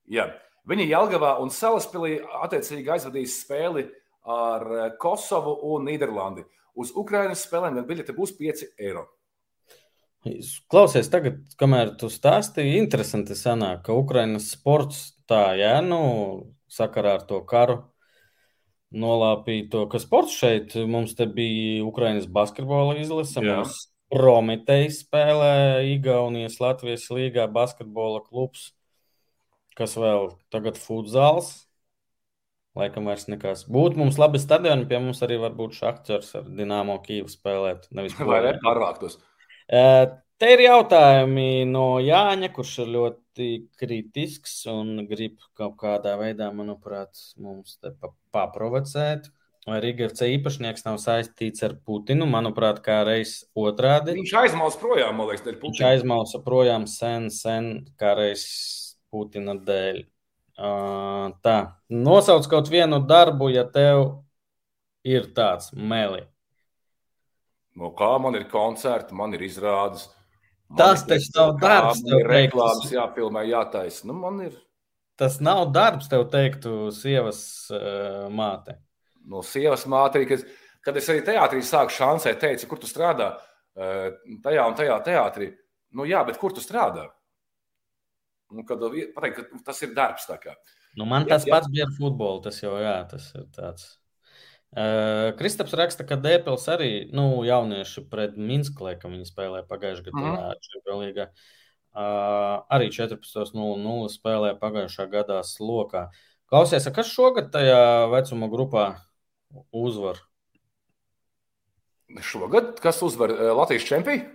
[0.06, 0.30] Ja.
[0.68, 3.86] Viņi Jelgavā un Salaspīlī attiecīgi aizvadīs spēli
[4.28, 6.44] ar eh, Kosovu un Nīderlandi.
[6.78, 9.08] Uz Ukraiņas spēlēm gan biļete būs 5 eiro.
[10.70, 16.00] Klausies, tagad, kamēr tu stāstīji, interesanti sanāk, ka Ukraiņas sports tā, jā, nu,
[16.68, 17.78] sakarā ar to karu
[18.90, 23.40] nolāpīja to, ka sports šeit mums te bija Ukraiņas basketbola izlase.
[23.40, 23.62] Jā.
[23.62, 28.72] Mums Prometei spēlē Igaunijas Latvijas līgā basketbola klubs,
[29.78, 31.52] kas vēl tagad futzāls.
[32.74, 33.62] Laikam vairs nekas.
[33.70, 37.86] Būtu mums labi stadioni, pie mums arī var būt šahķers ar Dienāmo Kīvu spēlēt.
[37.94, 38.56] Nevis Vai ne?
[38.62, 39.18] Pārvāktos.
[39.70, 40.06] Eh,
[40.40, 47.12] Te ir jautājumi no Jāņa, kurš ir ļoti kritisks un grib kaut kādā veidā, manuprāt,
[47.36, 49.28] mums te pa- paprovocēt.
[49.68, 52.24] Vai Rīgas īpašnieks nav saistīts ar Putinu?
[52.24, 54.14] Manuprāt, kā reiz otrādi.
[54.16, 55.90] Viņš aizmaus projām, man liekas, dēļ Viņš Putina.
[55.92, 57.68] aizmauca projām sen, sen,
[58.00, 60.06] kā reiz Putina dēļ.
[60.56, 61.58] Uh, tā,
[61.92, 64.22] nosauc kaut vienu darbu, ja tev
[65.04, 66.24] ir tāds meli.
[67.78, 70.08] No kā man ir koncerti, man ir izrādes.
[70.68, 74.04] man Tas ir taču nav darbs, tev reklāmas, tas- jāfilmē, jātaisa.
[74.04, 74.58] Nu, man ir
[75.20, 78.78] Tas nav darbs, tev teiktu, sievas uh, māte.
[79.28, 80.40] no sievas māte, kad,
[80.82, 83.36] kad es arī teātrī sāku šansēt, teicu, kur tu strādā.
[83.76, 84.10] Eh,
[84.42, 85.54] Tajā un tajā teātrī.
[85.92, 87.04] Nu, jā, bet kur tu strādā?
[88.50, 88.80] Nu, kad
[89.14, 90.26] pateikt, ka tas ir darbs.
[90.96, 91.52] Nu, man Jā, tas jā.
[91.52, 92.42] pats bija ar futbolu.
[92.42, 93.99] Tas jau jā, tas ir tāds.
[94.70, 100.30] Uh, Kristaps raksta, ka Dēpils arī nu, jaunieši pret Minsku, laikam viņi spēlēja pagājušajā gadā
[100.30, 100.60] mm.
[100.66, 101.26] Čempionā līgā.
[101.90, 106.04] Uh, arī 14.00 spēlēja pagājušā gadā slokā.
[106.50, 107.80] Klausies, kas šogad tajā
[108.12, 108.84] vecuma grupā
[109.74, 110.22] uzvar?
[112.22, 114.28] Šogad, kas uzvar Latvijas čempionu?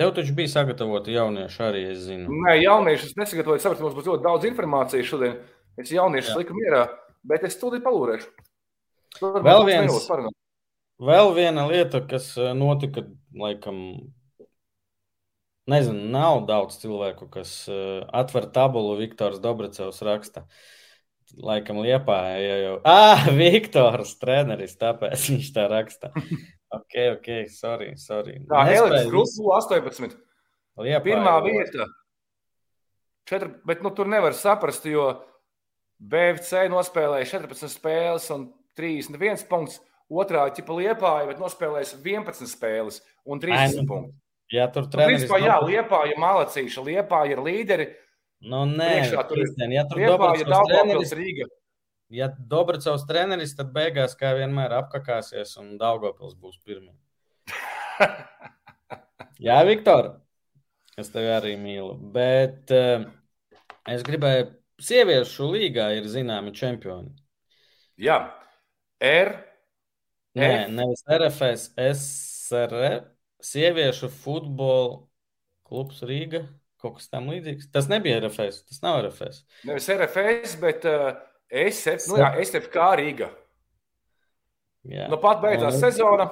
[0.00, 2.32] Tev taču bija sagatavoti jaunieši arī, es zinu.
[2.42, 5.36] Nē, jaunieši es nesagatavoju, saprotu, mums būs ļoti daudz informācijas šodien.
[5.78, 6.88] Es jauniešus liku mierā,
[7.22, 8.32] bet es tūlīt palūrēšu.
[9.20, 10.08] Vēl viens-.
[11.04, 13.02] Vēl viena lieta, kas eh, notika,
[13.34, 13.78] laikam,
[15.70, 18.94] nezinu, nav daudz cilvēku, kas eh, atver tabulu.
[19.00, 20.44] Viktors Dobracevs raksta.
[21.34, 22.74] Laikam, liepā ja jau.
[22.94, 26.12] Ah, Viktors, treneris, tāpēc viņš tā raksta.
[26.74, 28.38] Ok, ok, sorry, sorry.
[28.50, 30.16] Tā Nespēju grupa 18.
[30.78, 31.58] Liepāju Pirmā vēl.
[31.58, 31.90] vieta.
[33.26, 35.08] Četri, bet nu, tur nevar saprast, jo
[35.98, 39.80] BFC nospēlēja 14 spēles un 31 punkts.
[40.12, 44.18] Otrā ķipa liepāja, bet nospēlēja 11 spēles un 30 Ai, nu, punktus.
[44.52, 45.22] Jā, tur Nu, treneris.
[45.24, 47.86] principā, jā, liepāja malacīša, liepāja ir līderi.
[48.44, 51.46] Nu, nē, priekšā tur Kristian, ja tur Liepāja Daugavpils treneris, Rīga.
[52.12, 56.92] ja Dobracevs treneris, tad beigās, kā vienmēr, apkakāsies un Daugavpils būs pirmie.
[59.44, 60.12] Jā, Viktor,
[61.00, 61.96] es tevi arī mīlu.
[62.14, 63.08] Bet uh,
[63.90, 64.50] es gribēju,
[64.84, 67.10] sieviešu līgā ir zināmi čempioni.
[68.00, 68.20] Jā,
[69.04, 69.32] R.
[70.34, 70.70] Nē, F.
[70.74, 73.10] nevis RFS, SRF,
[73.44, 75.04] sieviešu futbola
[75.68, 76.44] klubs Rīga.
[76.82, 77.70] Kaut kas tam līdzīgs.
[77.72, 79.44] Tas nebija RFS, tas nav RFS.
[79.68, 81.14] Nevis RFS, bet uh,
[81.48, 83.30] SF, nu jā, SFK Rīga.
[84.90, 85.08] Jā.
[85.08, 86.28] Nu, pat beidzās sezona.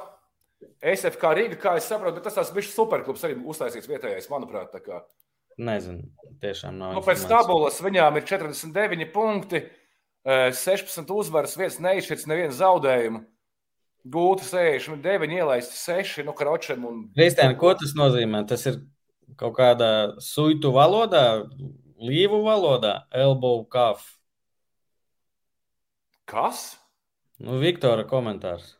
[0.82, 4.74] SFK Rīga, kā es saprotu, bet tas tās bija superklubs arī uztaisīts vietējais, manuprāt.
[5.62, 6.04] Nezinu,
[6.42, 6.96] tiešām nav.
[6.96, 9.81] Nu, pēc tabulas viņām ir 49 punkti, eh,
[10.24, 13.24] 16 uzvaras, viens neizšķirts, neviens zaudējumu.
[14.12, 16.84] Gūti 69, ielaisti 6 no kročiem.
[16.86, 17.00] Un...
[17.14, 18.42] Kristēna, ko tas nozīmē?
[18.50, 18.80] Tas ir
[19.38, 19.90] kaut kādā
[20.22, 21.42] suitu valodā,
[22.02, 24.16] līvu valodā, elbow cuff.
[26.26, 26.72] Kas?
[27.42, 28.76] Nu, Viktora komentārs.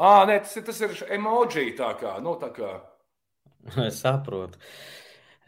[0.00, 2.16] Ah, nē, tas ir, tas ir emoji tā kā.
[2.24, 2.78] Nu, tā kā.
[3.88, 4.56] Es saprotu.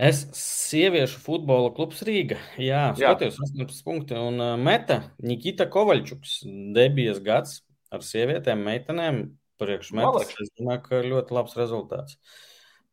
[0.02, 2.40] Es sieviešu futbola klubs Rīga.
[2.58, 4.16] Jā, skatījos, 18 punkti.
[4.18, 6.40] Un uh, Meta Nikita Kovaļčuks,
[6.74, 7.60] debijas gads
[7.94, 9.22] ar sievietēm, meitenēm.
[9.62, 10.32] Priekš metas, Malek.
[10.42, 12.16] es domāju, ka ļoti labs rezultāts.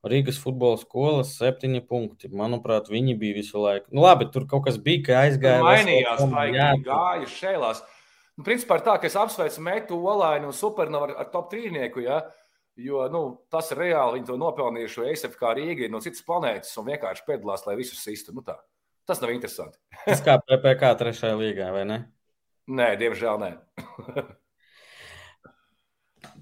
[0.06, 2.30] Rīgas futbola skolas septiņi punkti.
[2.30, 3.90] Manuprāt, viņi bija visu laiku.
[3.90, 5.64] Nu, labi, tur kaut kas bija, ka aizgāja.
[5.66, 6.22] mainījās.
[6.54, 7.82] Jā, gāja šēlās.
[8.38, 12.06] Nu, principā ir tā, ka es apsveicu Metu Olainu un Supernovu ar, ar top trīnieku,
[12.06, 12.22] ja?
[12.86, 13.22] Jo nu,
[13.52, 14.20] tas ir reāli.
[14.20, 18.02] Viņi to nopelnījuši, jo ASFK Rīga ir no citas planētas un vienkārši piedalās, lai visus
[18.04, 18.36] sistu.
[18.36, 18.58] Nu, tā.
[19.10, 19.80] tas nav interesanti.
[20.08, 22.00] Tas kā PPC trešajā līgā, vai ne?
[22.70, 23.52] Nē, diemžēl nē.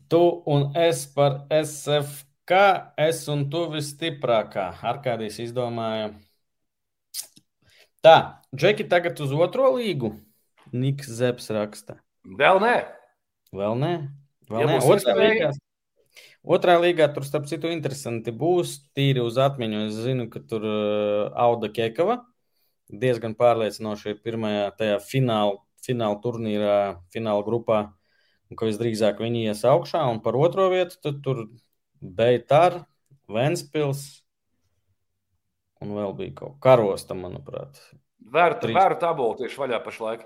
[0.07, 2.59] Tu un es par SFK,
[3.03, 4.69] es un tu visstiprākā.
[4.87, 6.13] Arkādijas izdomāja.
[7.99, 10.13] Tā, Džeki, tagad uz otro līgu.
[10.71, 11.97] Niks Zepsi raksta.
[12.23, 12.75] Vēl nē.
[13.55, 13.91] Vēl nē,
[14.47, 14.79] vēl Ja nē.
[14.95, 15.51] Otrā līgā,
[16.47, 18.79] otrā līgā tur, starp citu, interesanti būs.
[18.97, 19.85] Tīri uz atmiņu.
[19.91, 22.21] Es zinu, ka tur uh, Auda Kekava
[22.87, 26.77] diezgan pārliecinoši ir pirmajā tajā fināla fināla turnīrā,
[27.13, 27.81] fināla grupā,
[28.49, 31.45] un ka visdrīzāk viņi ies augšā, un par otro vietu tad tur
[32.01, 32.83] Beitar,
[33.31, 34.03] Ventspils,
[35.83, 37.79] un vēl bija kaut karosta, manuprāt.
[38.27, 40.25] Vērta, vērta tabula tieši vaļā pašlaik.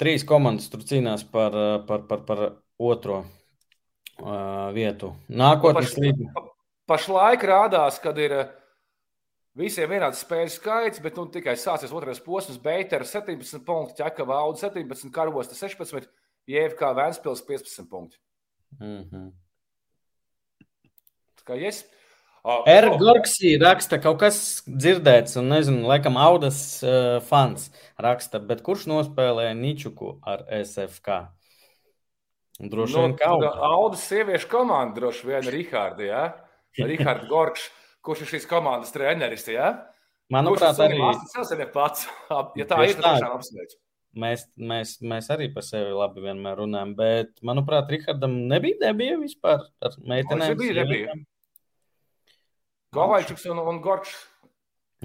[0.00, 1.54] Trīs komandas tur cīnās par,
[1.88, 2.44] par, par, par
[2.82, 3.22] otro
[4.20, 5.14] uh, vietu.
[5.28, 6.32] Nākotnes Nu, līnija.
[6.34, 6.50] paš,
[6.90, 8.36] pašlaik rādās, kad ir
[9.58, 12.60] visiem vienāds spēļu skaits, bet nu, tikai sācies otrais posms.
[12.62, 16.10] Beitera 17 punkti, Čakava Auda 17, Karosta 16,
[16.46, 18.18] JFK Vēnspils 15 punkti.
[18.80, 19.32] Mm -hmm.
[21.38, 21.84] Tā kā yes.
[22.44, 28.84] Uh, Ergorgsī raksta, kaut kas dzirdēts, un nezinu, laikam, Audas uh, fans raksta, bet kurš
[28.90, 31.08] nospēlēja Ničuku ar SFK?
[32.60, 33.50] Droši vien, ka Auda.
[33.66, 36.28] Audas sieviešu komanda droši vien Rihardi, jā?
[36.78, 37.64] Rihards Gorkš,
[38.04, 39.72] kurš ir šīs komandas treneris, jā?
[40.32, 41.00] Manuprāt, arī
[41.34, 42.06] Tas ir pats.
[42.60, 43.12] Ja tā ir, tad tā.
[43.16, 43.78] tiešām apsveicu.
[44.22, 49.66] mēs, mēs, mēs arī par sevi labi vienmēr runājam, bet, manuprāt, Rihardam nebija debija vispār
[49.82, 50.54] ar meitenēm.
[50.54, 51.10] Nebija debija.
[51.10, 51.26] sievietēm.
[52.94, 54.14] Gavaičuks un, un Gorkš.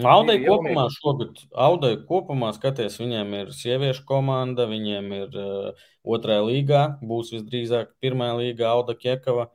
[0.06, 6.44] Audai Divi kopumā šogad, Audai kopumā skaties, viņiem ir sieviešu komanda, viņiem ir uh, otrajā
[6.46, 9.50] līgā, būs visdrīzāk pirmā līga Auda Kiekava.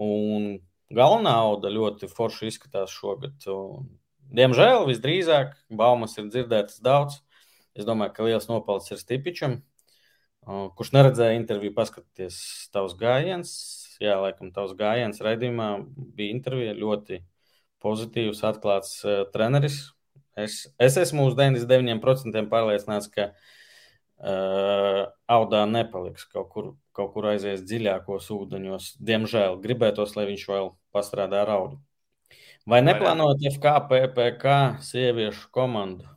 [0.00, 0.60] Un
[0.94, 3.36] galvenā Auda ļoti forši izskatās šogad.
[3.50, 3.90] Un,
[4.34, 7.20] diemžēl visdrīzāk baumas ir dzirdētas daudz.
[7.74, 9.58] Es domāju, ka liels nopelns ir Stipičam,
[10.46, 12.40] uh, kurš neredzēja interviju, paskatieties
[12.72, 13.52] tavs gājiens.
[14.02, 15.68] Jā, laikam tavs gājiens raidījumā
[16.16, 17.20] bija intervija ļoti
[17.84, 19.80] pozitīvs, atklāts uh, treneris.
[20.34, 27.62] Es, es esmu uz 99% pārliecināts, ka uh, Audā nepaliks kaut kur, kaut kur aizies
[27.62, 28.94] dziļākos ūdeņos.
[28.98, 31.78] Diemžēl gribētos, lai viņš vēl pastrādā ar Audu.
[32.66, 32.94] Vai ne?
[32.94, 36.08] neplānojat FKPPK sieviešu komandu?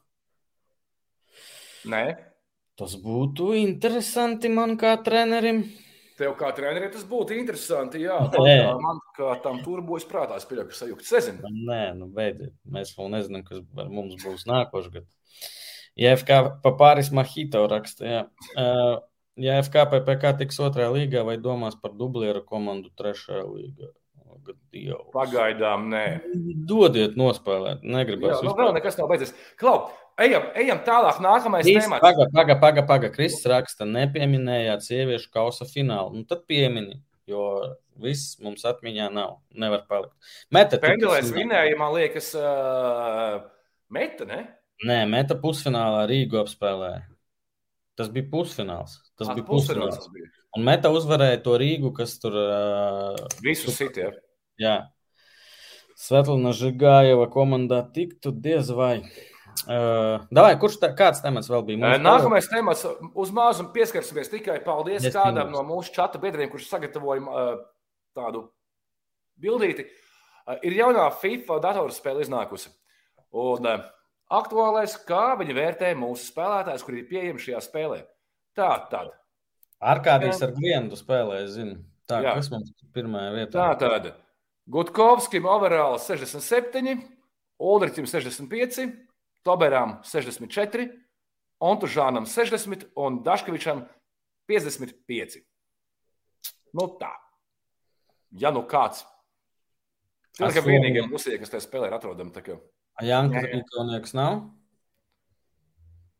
[1.88, 2.04] Nē,
[2.78, 5.64] Tas būtu interesanti man kā trenerim.
[6.18, 8.02] Tev kā trenerim tas būtu interesanti.
[8.04, 8.56] Jā, Nē.
[8.82, 11.06] man, kā- tam turbojas prātā, es pieļauju, ka sajūta.
[11.06, 11.52] Es nezinu.
[11.70, 12.54] Nē, nu beidziet.
[12.70, 15.14] Mēs vēl nezinām, kas ar mums būs nākošais gads.
[15.98, 18.26] Ja FK Papāris Mahito raksta, jā.
[18.54, 19.00] Uh,
[19.38, 23.94] ja FK PPK tiks otrajā līgā vai domās par dublieru komandu trešajā līgā?
[24.72, 25.10] Dievs.
[25.12, 26.04] Pagaidām, nē.
[26.70, 28.38] Dodiet nospēlēt, negribas.
[28.38, 29.34] Jā, nu, vēl nekas nav beidzies.
[29.60, 29.90] Klau,
[30.20, 31.20] ejam, ejam tālāk.
[31.24, 32.02] Nākamais temats.
[32.04, 33.10] Paga, paga, paga, paga.
[33.14, 36.16] Kristis raksta, nepieminējāt sieviešu kausa finālu.
[36.20, 37.00] Nu, tad piemini,
[37.30, 37.44] jo
[38.02, 39.38] viss mums atmiņā nav.
[39.58, 40.14] Nevar palikt.
[40.54, 43.42] Meta vinēja, man liekas, uh,
[43.94, 44.42] meta, ne?
[44.86, 47.00] Nē, Meta pusfinālā Rīgu apspēlēja.
[47.98, 49.00] Tas bija pusfināls.
[49.18, 50.12] Tas Ah, bija pusfināls pusfināls.
[50.14, 50.28] bija.
[50.58, 52.36] Un Meta uzvarēja to Rīgu, kas tur.
[52.38, 54.14] Uh, Visu sitiem.
[54.62, 54.76] jā.
[55.98, 59.00] Svetlana Žigājeva komandā tiktu diez vai.
[59.68, 61.80] Uh, davai, kurš tā, kāds temats vēl bija?
[61.82, 66.70] Mums Nākamais temats uz māzumu pieskarsimies tikai paldies Desmit kādam no mūsu čata biedriem, kurš
[66.70, 67.50] sagatavoja uh,
[68.16, 68.46] tādu
[69.44, 69.88] bildīti.
[70.48, 72.72] Uh, ir jaunā FIFA datorspēle iznākusi.
[73.36, 73.84] Un uh,
[74.40, 78.00] aktuālais, kā viņi vērtē mūsu spēlētājus, kuri ir pieejami šajā spēlē.
[78.58, 79.12] Tā tad.
[79.84, 81.82] Arkādijas ar klientu spēlē, es zinu.
[82.08, 82.38] Tā, Jā.
[82.40, 83.52] kas mums ir pirmajā vietā?
[83.52, 84.14] Tā tad.
[84.72, 87.04] Gutkovskim overall 67,
[87.64, 88.88] Ulričam 65,
[89.48, 90.90] Toberam 64,
[91.64, 93.86] Ontužānam 60 un Daškevičam
[94.52, 95.40] 55.
[96.76, 97.14] Nu tā.
[98.36, 99.06] Ja nu kāds.
[100.38, 100.76] Tas ir Asumi.
[100.76, 101.96] vienīgais musīja, kas tajā spēlē ir
[102.44, 102.60] kā
[103.02, 103.62] Janka Jā, jā.
[103.62, 104.42] Ikonieks nav?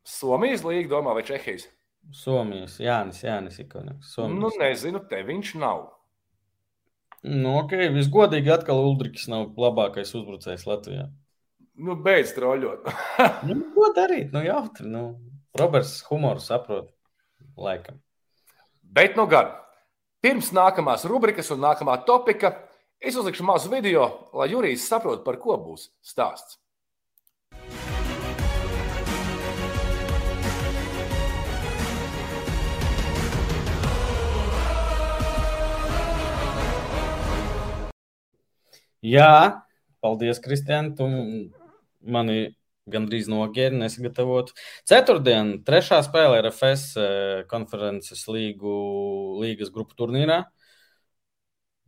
[0.08, 1.68] Somijas līga, domā, vai Čehijas?
[2.14, 4.16] Somijas, Jānis, Jānis Ikonieks.
[4.16, 4.58] Nu, Somijas.
[4.62, 5.84] nezinu, te viņš nav.
[7.22, 11.08] Nu, ok, visgodīgi atkal Uldriks nav labākais uzbrucējs Latvijā.
[11.78, 12.88] Nu, beidz troļļot.
[13.48, 14.32] Nu, ko darīt?
[14.34, 14.88] Nu, jautri.
[14.90, 15.02] Nu,
[15.58, 16.90] Roberts humoru saprot.
[17.58, 18.00] Laikam.
[18.82, 19.52] Bet, nu, gan.
[20.18, 22.50] Pirms nākamās rubrikas un nākamā topika
[22.98, 26.58] es uzlikšu mazu video, lai Jurijs saprotu, par ko būs stāsts.
[38.98, 39.62] Jā,
[40.02, 40.90] paldies, Kristian.
[40.98, 41.06] Tu
[42.00, 42.52] mani
[42.88, 44.52] gandrīz nogēri, nesagatavot.
[44.88, 48.74] Ceturtdien, trešā spēle RFS eh, konferences līgu,
[49.42, 50.42] līgas grupu turnīrā.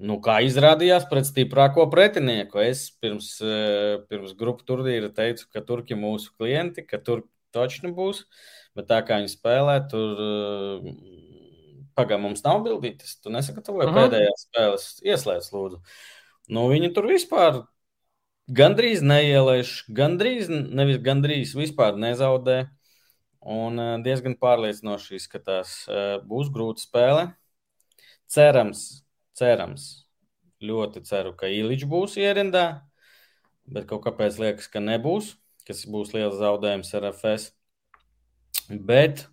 [0.01, 5.99] Nu, kā izrādījās pret stiprāko pretinieku, es pirms, eh, pirms grupu turnīra teicu, ka turki
[5.99, 8.25] mūsu klienti, ka tur točni būs.
[8.77, 10.21] Bet tā kā viņi spēlē, tur
[11.99, 13.17] pagaidām mums nav bildītas.
[13.21, 13.89] Tu nesagatavoji.
[13.91, 13.99] -huh.
[13.99, 14.87] pēdējās spēles.
[15.05, 15.81] Ieslēdz, lūdzu.
[16.55, 17.65] Nu, viņi tur vispār
[18.51, 22.69] gandrīz neielaiž, gandrīz, nevis gandrīz vispār nezaudē.
[23.41, 25.87] un uh, diezgan pārliecinoši izskatās.
[25.89, 27.23] Uh, būs grūta spēle.
[28.29, 29.87] Cerams, cerams,
[30.63, 32.83] ļoti ceru, ka Iličs būs ierindā,
[33.65, 35.35] bet kaut kāpēc liekas, ka nebūs,
[35.67, 37.51] kas būs liels zaudējums RFS.
[38.71, 39.25] Bet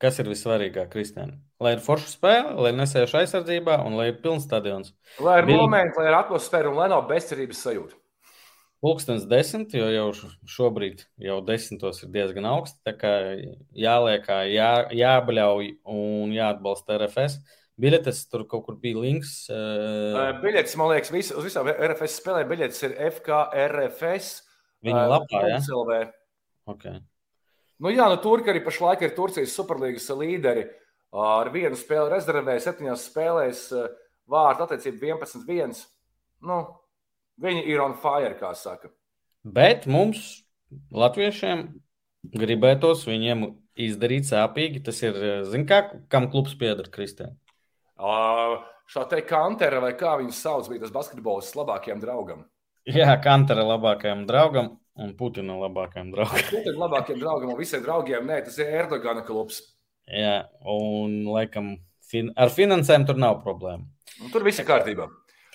[0.00, 1.36] kas ir vissvarīgāk, Kristēna?
[1.60, 4.94] Lai ir forša spēle, lai nesēž aizsardzībā un lai ir pilns stadions.
[5.20, 5.60] Lai ir Bija...
[5.60, 7.98] momenti, lai ir atmosfēra un lai nav bezcerības sajūta.
[8.80, 10.06] Pūkstens desmit, jo jau
[10.48, 12.80] šobrīd jau desmitos ir diezgan augsts.
[12.86, 13.10] Tā kā
[13.76, 17.36] jāliekā, jā, jābļauj un jāatbalsta RFS.
[17.80, 19.34] Biļetes tur kaut kur bija links.
[19.52, 20.32] Uh...
[20.40, 24.32] Biļetes, man liekas, vis, uz visām RFS spēlēm biļetes ir FKRFS.
[24.88, 25.60] Viņa lapā, jā?
[25.60, 26.02] Ja?
[26.72, 27.00] Okay.
[27.80, 30.66] Nu jā, nu Turki arī pašlaik ir Turcijas superlīgas līderi.
[31.20, 33.62] Ar vienu spēli rezervēja septiņās spēlēs
[34.30, 35.80] vārtu attiecību 11-1.
[36.48, 36.62] Nu,
[37.40, 38.90] Viņi ir on fire, kā saka.
[39.44, 40.42] Bet mums,
[40.92, 41.64] latviešiem,
[42.36, 43.46] gribētos viņiem
[43.80, 44.82] izdarīt sāpīgi.
[44.84, 45.16] Tas ir,
[45.48, 45.82] zin, kā,
[46.12, 47.32] kam klubs pieder Kristēn?
[48.00, 48.60] Uh,
[48.90, 52.44] šā te Kantera vai kā viņu sauc, bija tas basketbols labākajam draugam.
[52.88, 56.46] Jā, Kantera labākajam draugam un Putina labākajam draugam.
[56.48, 59.62] Putina labākajam draugam un visiem draugiem, nē, tas ir Erdogana klubs.
[60.10, 61.74] Jā, un laikam
[62.10, 63.86] fin ar finansēm tur nav problēma.
[64.20, 65.06] Un tur viss ir kārtībā.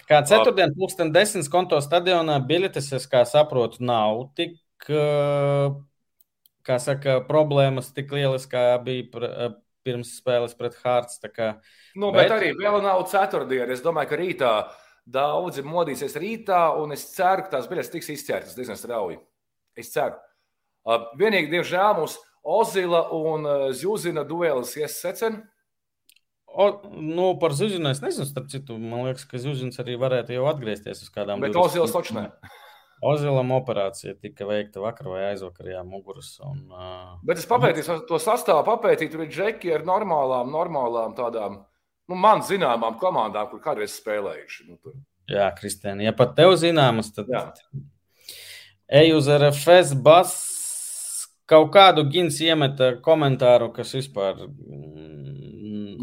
[0.06, 7.90] Kā ceturtdien, pulksten desmit konto stadionā biļetes, es kā saprotu, nav tik, kā saka, problēmas
[7.96, 9.52] tik lielas, kā bija
[9.86, 11.22] pirms spēles pret Hārts.
[11.96, 12.26] Nu, bet...
[12.26, 13.72] bet arī vēl nav ceturtdiena.
[13.74, 14.54] Es domāju, ka rītā
[15.06, 19.20] daudzi modīsies rītā, un es ceru, ka tās biļetes tiks izķertas diezgan strauji.
[19.78, 20.18] Es ceru.
[21.18, 25.40] Vienīgi, diemžēl, mums Ozila un Zjuzina duelis iesecen.
[26.56, 30.46] O, nu, par Zuzinu es nezinu, starp citu, man liekas, ka Zuzins arī varētu jau
[30.48, 31.42] atgriezties uz kādām.
[31.44, 32.30] Bet Ozilas taču ne.
[33.04, 36.30] Ozilam operācija tika veikta vakar vai aizvakar, jā, muguras.
[36.48, 37.18] Un, uh...
[37.28, 41.60] Bet es papētīju to sastāvu, papētīju, tur ir džeki ar normālām, normālām tādām,
[42.08, 44.70] nu, man zināmām komandām, kur kādreiz spēlējuši.
[44.70, 44.96] Nu, tur.
[45.28, 47.44] jā, Kristēna, ja pat tev zināmas, tad jā.
[49.04, 50.38] ej uz RFS bas.
[51.46, 54.48] Kaut kādu gins iemeta komentāru, kas vispār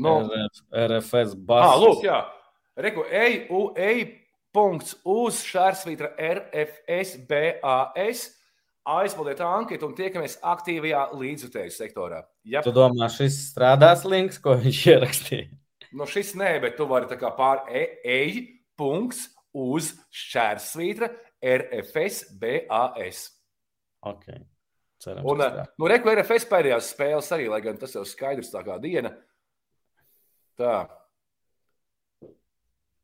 [0.03, 0.19] No.
[0.73, 1.71] RFS bāzes.
[1.71, 2.21] Ah, lūk, jā.
[2.83, 4.07] Reku, ej, u, ej,
[4.55, 8.29] punkts uz šārsvītra RFS BAS.
[8.83, 12.23] Aizpildiet anketu un tiekamies aktīvajā līdzjutēju sektorā.
[12.51, 12.65] Ja...
[12.67, 15.51] Tu domā, šis strādās links, ko viņš ierakstīja?
[15.93, 18.41] No nu, šis nē, bet tu vari tā kā pār e, ej,
[18.81, 23.27] punkts uz šķērsvītra RFS BAS.
[24.09, 24.33] Ok.
[25.03, 25.45] Cerams, un,
[25.79, 29.13] nu, reku RFS pēdējās spēles arī, lai gan tas jau skaidrs tā kā diena.
[29.13, 29.32] Uh,
[30.63, 30.81] Tā.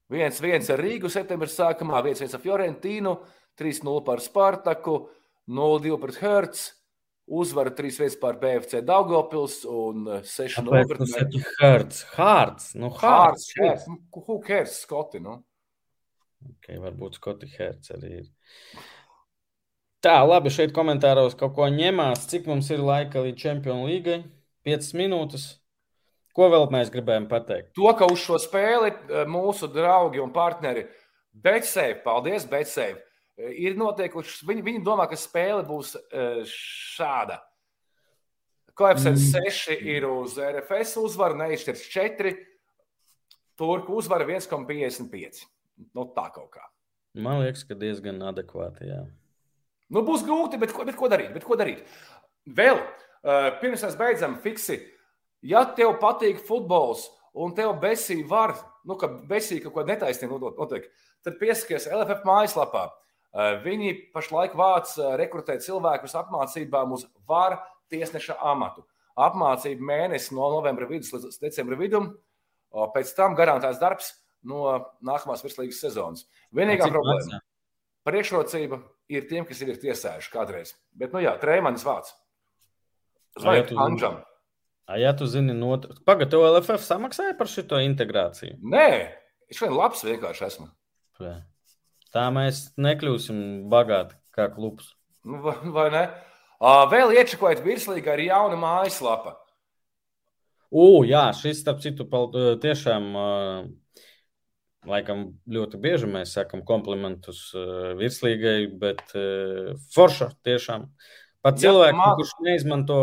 [0.08, 3.14] 1-1 ar Rīgu septembrī sākumā, 1-1 ar Fiorentīnu,
[3.58, 4.98] 3-0 par Spartaku,
[5.50, 6.62] 0-2 pret Hertz,
[7.28, 11.02] uzvara 3-1 par BFC Daugopils un 6-0 pret
[11.58, 12.04] Hertz.
[12.14, 13.50] Hertz, nu Hertz.
[13.58, 13.90] Hertz.
[14.14, 15.36] Who cares, Skoti, nu?
[16.54, 18.32] Ok, varbūt Skoti Hertz arī ir.
[20.04, 22.28] Tā, labi, šeit komentāros kaut ko ņemās.
[22.30, 24.20] Cik mums ir laika līdz Champions League?
[24.64, 25.57] 5 minūtes.
[26.38, 27.72] Ko vēl mēs gribējām pateikt?
[27.74, 30.84] To, ka uz šo spēli eh, mūsu draugi un partneri
[31.34, 33.00] Betsēvi, paldies, Betsēvi,
[33.42, 34.46] eh, ir notiekuši.
[34.46, 37.40] Viņi, viņi domā, ka spēle būs eh, šāda.
[38.78, 39.48] Koeficients mm.
[39.50, 42.32] 6 ir uz RFS uzvaru, neizšķirs 4.
[43.58, 45.40] Turku uzvara 1,55.
[45.90, 46.68] Nu, tā kaut kā.
[47.18, 48.86] Man liekas, ka diezgan adekvāti.
[48.86, 49.00] Jā.
[49.90, 51.34] Nu, būs grūti, bet ko, bet ko darīt?
[51.34, 51.82] Bet ko darīt?
[52.46, 52.78] Vēl,
[53.58, 54.97] pirms mēs beidzam fiksi, uh,
[55.46, 57.06] Ja tev patīk futbols
[57.38, 58.56] un tev besī var,
[58.88, 60.88] nu, ka besī kaut ko netaisnību notiek,
[61.26, 62.88] tad piesakies LFF mājaslapā.
[63.28, 67.60] Eh, viņi pašlaik vāc eh, rekrutēt cilvēkus apmācībām uz varu
[67.92, 68.86] tiesneša amatu.
[69.18, 72.12] Apmācība mēnesis no novembra vidus līdz decembra vidum,
[72.94, 74.12] pēc tam garantēts darbs
[74.46, 76.26] no nākamās virslīgas sezonas.
[76.54, 77.40] Vienīgā problēma-
[78.06, 78.78] priekšrocība
[79.10, 80.74] ir tiem, kas ir tiesājuši kādreiz.
[80.94, 82.14] Bet, nu jā, trēmanis vārds.
[83.38, 84.22] Zvaniet Anģam.
[84.96, 85.74] Ja tu zini, no
[86.08, 88.54] pagaidi, tev LFF samaksāja par šo integrāciju?
[88.72, 88.86] Nē,
[89.52, 90.70] es vien labs vienkārši esmu.
[92.14, 94.94] Tā mēs nekļūsim bagāti kā klubs.
[95.28, 95.42] Nu,
[95.74, 96.06] vai, ne?
[96.88, 99.36] Vēl iečakojot virslīgā ir jauna mājaslapa.
[100.72, 102.08] U, jā, šis, starp citu,
[102.64, 103.12] tiešām
[104.88, 107.50] laikam ļoti bieži mēs sakam komplimentus
[108.00, 109.04] virslīgai, bet
[109.92, 110.88] forša tiešām.
[111.44, 112.98] Pat cilvēku, kurš neizmanto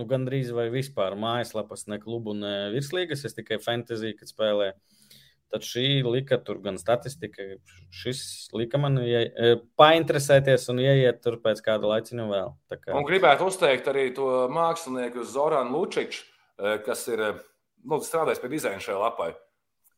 [0.00, 3.26] nu, gandrīz vai vispār mājaslapas, ne klubu, ne virslīgas.
[3.28, 4.74] Es tikai fantāziju, kad spēlēju.
[5.50, 7.42] tad šī lika tur gan statistika.
[7.94, 9.22] Šis lika man ie,
[9.80, 12.52] painteresēties un ieiet tur pēc kāda laiciņa vēl.
[12.76, 12.94] Kā...
[12.94, 16.22] Un gribētu uzteikt arī to mākslinieku Zoranu Lučiču,
[16.86, 17.24] kas ir
[17.82, 19.32] nu, strādājis pie dizaina šajā lapā,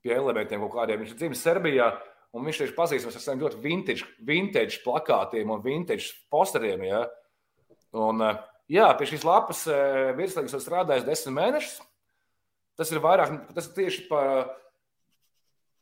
[0.05, 1.03] pie elementiem kaut kādiem.
[1.05, 1.93] Viņš ir dzimis Serbijā.
[2.33, 6.87] Un viņš ir pazīstams ar saviem ļoti vintage, vintage plakātiem un vintage posteriem.
[6.89, 7.03] Ja?
[7.93, 8.25] Un,
[8.73, 9.63] jā, pie šīs lapas
[10.19, 11.79] virslīgas ir strādājis desmit mēnešus.
[12.81, 14.47] Tas ir vairāk, tas ir tieši par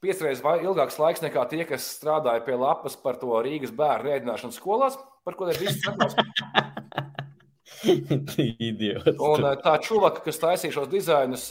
[0.03, 4.99] piecreiz ilgāks laiks nekā tie, kas strādāja pie lapas par to Rīgas bērnu ēdināšanu skolās,
[5.25, 5.85] par ko ir viss.
[7.81, 9.21] Idiots.
[9.23, 11.47] Un tā čūlaka, kas taisīja šos dizainus,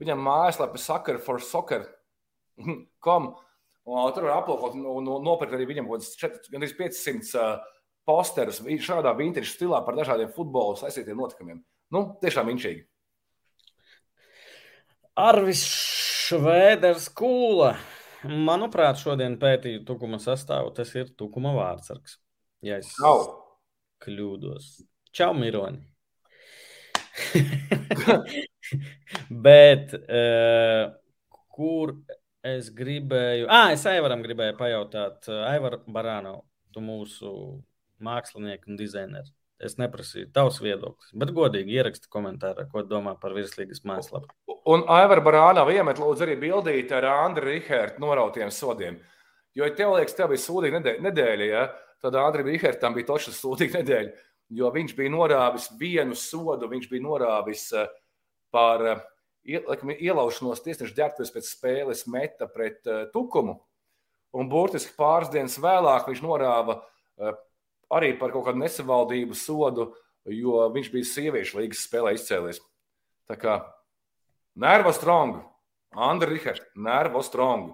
[0.00, 1.84] viņam mājaslapa Soccer for Soccer.
[3.04, 3.32] Com,
[3.86, 7.44] un tur var aplūkot un nopirkt arī viņam kaut kāds gandrīz 500
[8.08, 11.60] posterus šādā vintage stilā par dažādiem futbola saistītiem notikumiem.
[11.92, 12.86] Nu, tiešām inčīgi.
[15.18, 15.64] Arvis
[16.28, 17.72] Švēders Kūla.
[18.28, 20.72] Manuprāt, šodien pētīju tukuma sastāvu.
[20.76, 22.18] Tas ir tukuma vārdsargs.
[22.64, 23.22] Ja es Čau.
[24.04, 24.70] kļūdos.
[25.14, 25.80] Čau, Mironi.
[29.46, 30.92] Bet uh,
[31.54, 31.96] kur
[32.44, 33.48] es gribēju?
[33.50, 35.30] Ah, es Aivaram gribēju pajautāt.
[35.48, 36.36] Aivar Barāno,
[36.74, 37.32] tu mūsu
[38.04, 39.32] mākslinieks un dizainers.
[39.58, 44.30] Es neprasīju tavs viedoklis, bet godīgi ieraksti komentārā, ko domā par virslīgas mājaslapu.
[44.70, 49.00] Un Aivara Barānava iemet lūdzu arī bildīti ar Andriu Rihertu norautiem sodiem.
[49.58, 51.64] Jo, ja tev liekas, tev bija sūdīga nedēļa, nedēļa ja,
[52.04, 54.26] tad Andriu Rihertam bija toša sūdīga nedēļa,
[54.60, 57.90] jo viņš bija norāvis vienu sodu, viņš bija norāvis eh,
[58.54, 59.02] par eh,
[59.48, 63.56] ielaušanos tiesneša ģērbtuves pēc spēles meta pret uh, Tukumu.
[64.36, 66.82] Un burtiski pāris dienas vēlāk viņš norāva
[67.94, 69.90] arī par kaut kādu nesavaldību sodu,
[70.28, 72.60] jo viņš bija sieviešu līgas spēlē izcēlies.
[73.28, 73.58] Tā kā
[74.58, 75.40] nervo strong,
[75.96, 77.72] Andri Rihards, nervo strong.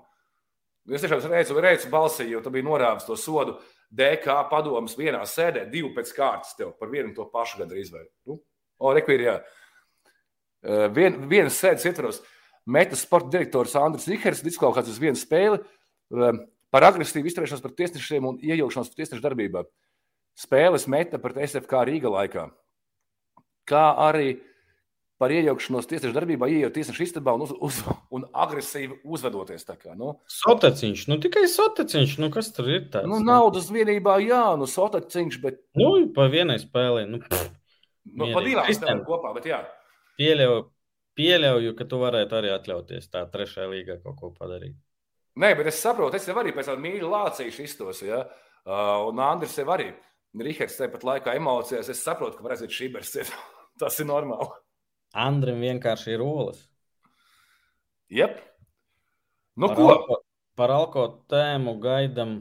[0.91, 3.57] Es tiešām reicu, reicu balsī, jo tu biji norāvis to sodu
[3.95, 8.11] DK padomus vienā sēdē, divu pēc kārtas tev par vienu to pašu gadu izvēli.
[8.29, 8.39] Nu,
[8.79, 9.37] o, reku ir, jā.
[10.97, 12.21] Vien, vienas sēdes ietvaros
[12.65, 15.61] metas sporta direktors Andris Rihards diskvalifikāts uz vienu spēli
[16.73, 19.65] par agresīvu izturēšanos pret tiesnešiem un iejaukšanos tiesnešu darbībā
[20.39, 22.49] spēles meta pret SFK Rīga laikā,
[23.71, 24.35] kā arī
[25.21, 27.79] par iejaukšanos tiesneša darbībā, ieejot tiesneša istabā un, uz, uz,
[28.15, 29.65] un agresīvi uzvedoties.
[29.79, 30.17] Kā, nu.
[30.31, 33.09] Soteciņš, nu tikai soteciņš, nu kas tur ir tāds?
[33.11, 35.63] Nu, naudas vienībā, jā, nu soteciņš, bet.
[35.79, 37.51] Nu, pa vienai spēlē, nu, pff,
[38.19, 39.63] nu pa divām spēlēm kopā, bet jā.
[40.19, 40.65] Pieļauju,
[41.19, 44.75] pieļauju, ka tu varētu arī atļauties tā trešajā līgā kaut ko padarīt.
[45.41, 48.21] Nē, bet es saprotu, es jau arī pēc tam mīļi lācīšu iztos, ja?
[48.69, 49.89] uh, un Andris jau arī.
[50.35, 51.89] Rihards tepat laikā emocijās.
[51.93, 53.27] Es saprotu, ka varēs būt šī versija.
[53.81, 54.49] Tas ir normāli.
[55.15, 56.59] Andrim vienkārši ir olas.
[58.11, 58.41] Jep.
[59.57, 59.87] Nu, par ko?
[59.95, 60.17] Alko,
[60.59, 62.35] par alko tēmu gaidam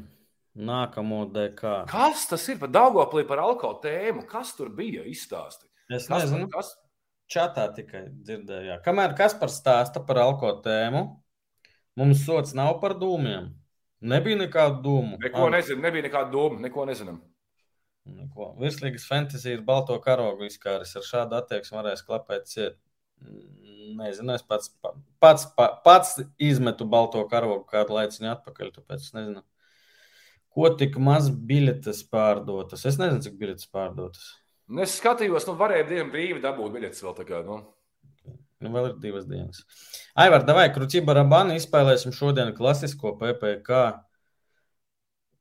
[0.58, 1.74] nākamo DK.
[1.89, 4.26] Kas tas ir par Daugoplī par alko tēmu?
[4.30, 5.66] Kas tur bija izstāsti?
[5.89, 6.72] Es Kas, nezinu, kas?
[7.30, 8.68] čatā tikai dzirdēju.
[8.72, 8.80] jā.
[8.86, 11.04] Kamēr kas par stāsta par alko tēmu,
[11.98, 13.52] mums sots nav par dūmiem.
[14.04, 15.18] Nebija nekādu dūmu.
[15.24, 17.22] Neko nezinu, nebija nekāda doma, neko nezinām.
[18.06, 18.49] Neko.
[18.60, 20.91] Virslīgas fantāzija ir balto karogu izkāris.
[20.99, 22.76] Ar šādu attieksmi varēs klapēt ciet.
[23.24, 28.72] Mm, Nezinu, es pats, pa- pats, pa- pats izmetu balto karogu kādu laiciņu atpakaļ.
[28.76, 29.43] Tāpēc es nezinu,
[30.56, 32.86] ko tik maz biļetes pārdotas.
[32.89, 34.34] Es nezinu, cik biļetes pārdotas.
[34.68, 37.43] Nu, Es skatījos, nu, varēja dienu brīvi dabūt biļetes vēl tā kā.
[37.45, 37.62] Nu.
[38.64, 39.64] Nu, vēl ir divas dienas.
[40.16, 43.99] Aivar, vai Kruķība Rabāna izspēlēsim šodien klasisko PPC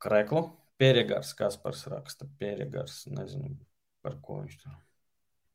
[0.03, 0.51] kreklu?
[0.83, 3.05] Pieregars, kas par raksta Pieregars.
[3.11, 3.55] Nezinu,
[4.03, 4.73] par ko viņš tur.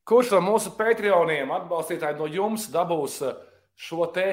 [0.09, 3.35] Kurš no mūsu Patreoniem atbalstītāji no jums dabūs eh,
[3.77, 4.25] šo te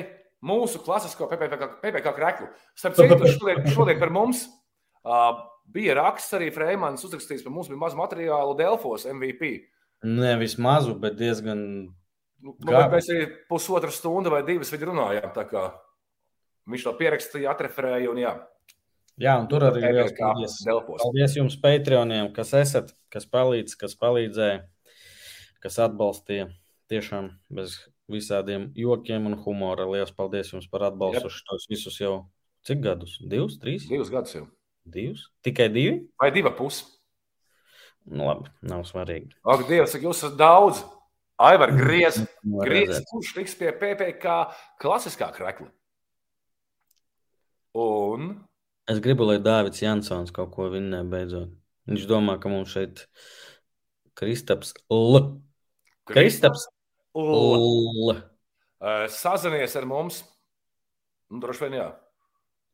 [0.47, 2.49] mūsu klasisko PPC, PPC kreklu?
[2.79, 4.47] Starp citu, šodien, šodien par mums
[5.05, 5.37] uh,
[5.73, 9.53] bija raksts arī Freimans uzrakstījis, ka mums bija maz materiālu Delfos MVP.
[10.07, 11.61] Nevis mazu, bet diezgan.
[12.41, 15.37] Nu, nu, bet mēs arī pusotru stundu vai divas viņu runājām.
[16.67, 18.33] Viņš to pierakstīja, atreferēja un jā.
[19.17, 20.59] Jā, un tur arī liels paldies.
[21.01, 24.59] Paldies jums, Patreoniem, kas esat, kas palīdz, kas palīdzēja,
[25.64, 26.51] kas atbalstīja.
[26.93, 27.79] Tiešām bez
[28.12, 29.89] visādiem jokiem un humora.
[29.91, 32.12] Lielas paldies jums par atbalstu šos visus jau
[32.69, 33.17] cik gadus?
[33.25, 33.89] Divus, trīs?
[33.91, 34.45] Divus gadus jau.
[34.87, 35.25] Divus?
[35.43, 35.97] Tikai divi?
[36.21, 36.85] Vai divi pusi?
[38.07, 39.33] Nu, labi, nav svarīgi.
[39.43, 40.85] Ak, Dievs, jūs esat daudz!
[41.43, 42.21] Aivar, griez!
[42.47, 43.09] Nu, Griez, redzēt.
[43.11, 44.37] kurš tiks pie PPC
[44.79, 45.67] klasiskā krekla?
[47.75, 48.29] Un
[48.87, 51.51] Es gribu, lai Dārvids Jansons kaut ko vinnē beidzot.
[51.91, 53.05] Viņš domā, ka mums šeit
[54.18, 55.20] Kristaps L.
[56.07, 56.68] Kristaps
[57.18, 57.59] L.
[57.59, 58.16] L.
[59.11, 60.22] Sazinies ar mums.
[61.30, 61.89] Nu, droši vien, jā.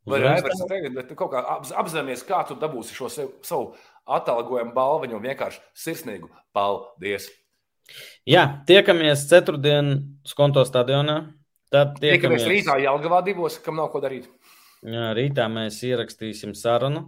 [0.09, 1.41] Vai Raivers tagad, bet kaut kā
[1.79, 3.71] apzināmies, kā tu dabūsi šo sev, savu
[4.11, 7.29] atalgojumu balviņu un vienkārši sirsnīgu paldies.
[8.29, 9.95] Jā, tiekamies ceturtdien
[10.27, 11.21] Skonto stadionā.
[11.73, 14.27] Tad tiekamies, tiekamies rītā Jelgavā divos, kam nav ko darīt.
[14.83, 17.07] Rītā mēs ierakstīsim sarunu.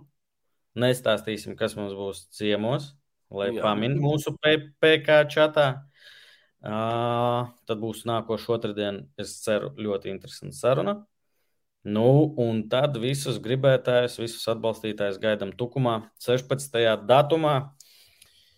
[0.79, 2.93] Nestāstīsim, kas mums būs ciemos,
[3.31, 5.66] lai pamin mūsu PK čatā.
[6.64, 10.95] Uh, tad būs nākošais otrdien, es ceru, ļoti interesanta saruna.
[11.85, 16.79] Nu, un tad visus gribētājus, visus atbalstītājus gaidām tukumā 16.
[17.05, 17.57] datumā.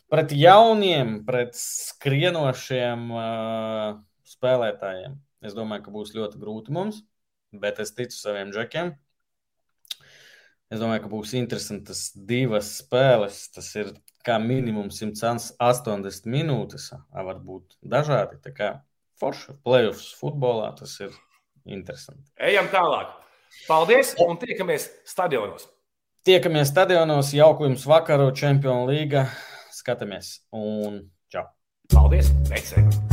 [0.07, 3.97] Pret jauniem, pret skrienošiem uh,
[4.31, 5.19] spēlētājiem.
[5.43, 7.03] Es domāju, ka būs ļoti grūti mums,
[7.51, 8.95] bet es ticu saviem džekiem.
[10.73, 13.45] Es domāju, ka būs interesantas divas spēles.
[13.55, 13.93] Tas ir
[14.27, 18.41] kā minimums 180 minūtes, varbūt dažādi.
[18.43, 18.73] Tā kā
[19.21, 21.15] forši playoffs futbolā tas ir
[21.67, 22.27] interesanti.
[22.43, 23.15] Ejam tālāk.
[23.71, 25.71] Paldies un tiekamies stadionos.
[26.27, 29.29] Tiekamies stadionos, jauku jums vakaru, Čempionu līga.
[29.77, 31.47] Skatāmies un čau!
[31.95, 32.35] Paldies!
[32.51, 33.05] Veicēji!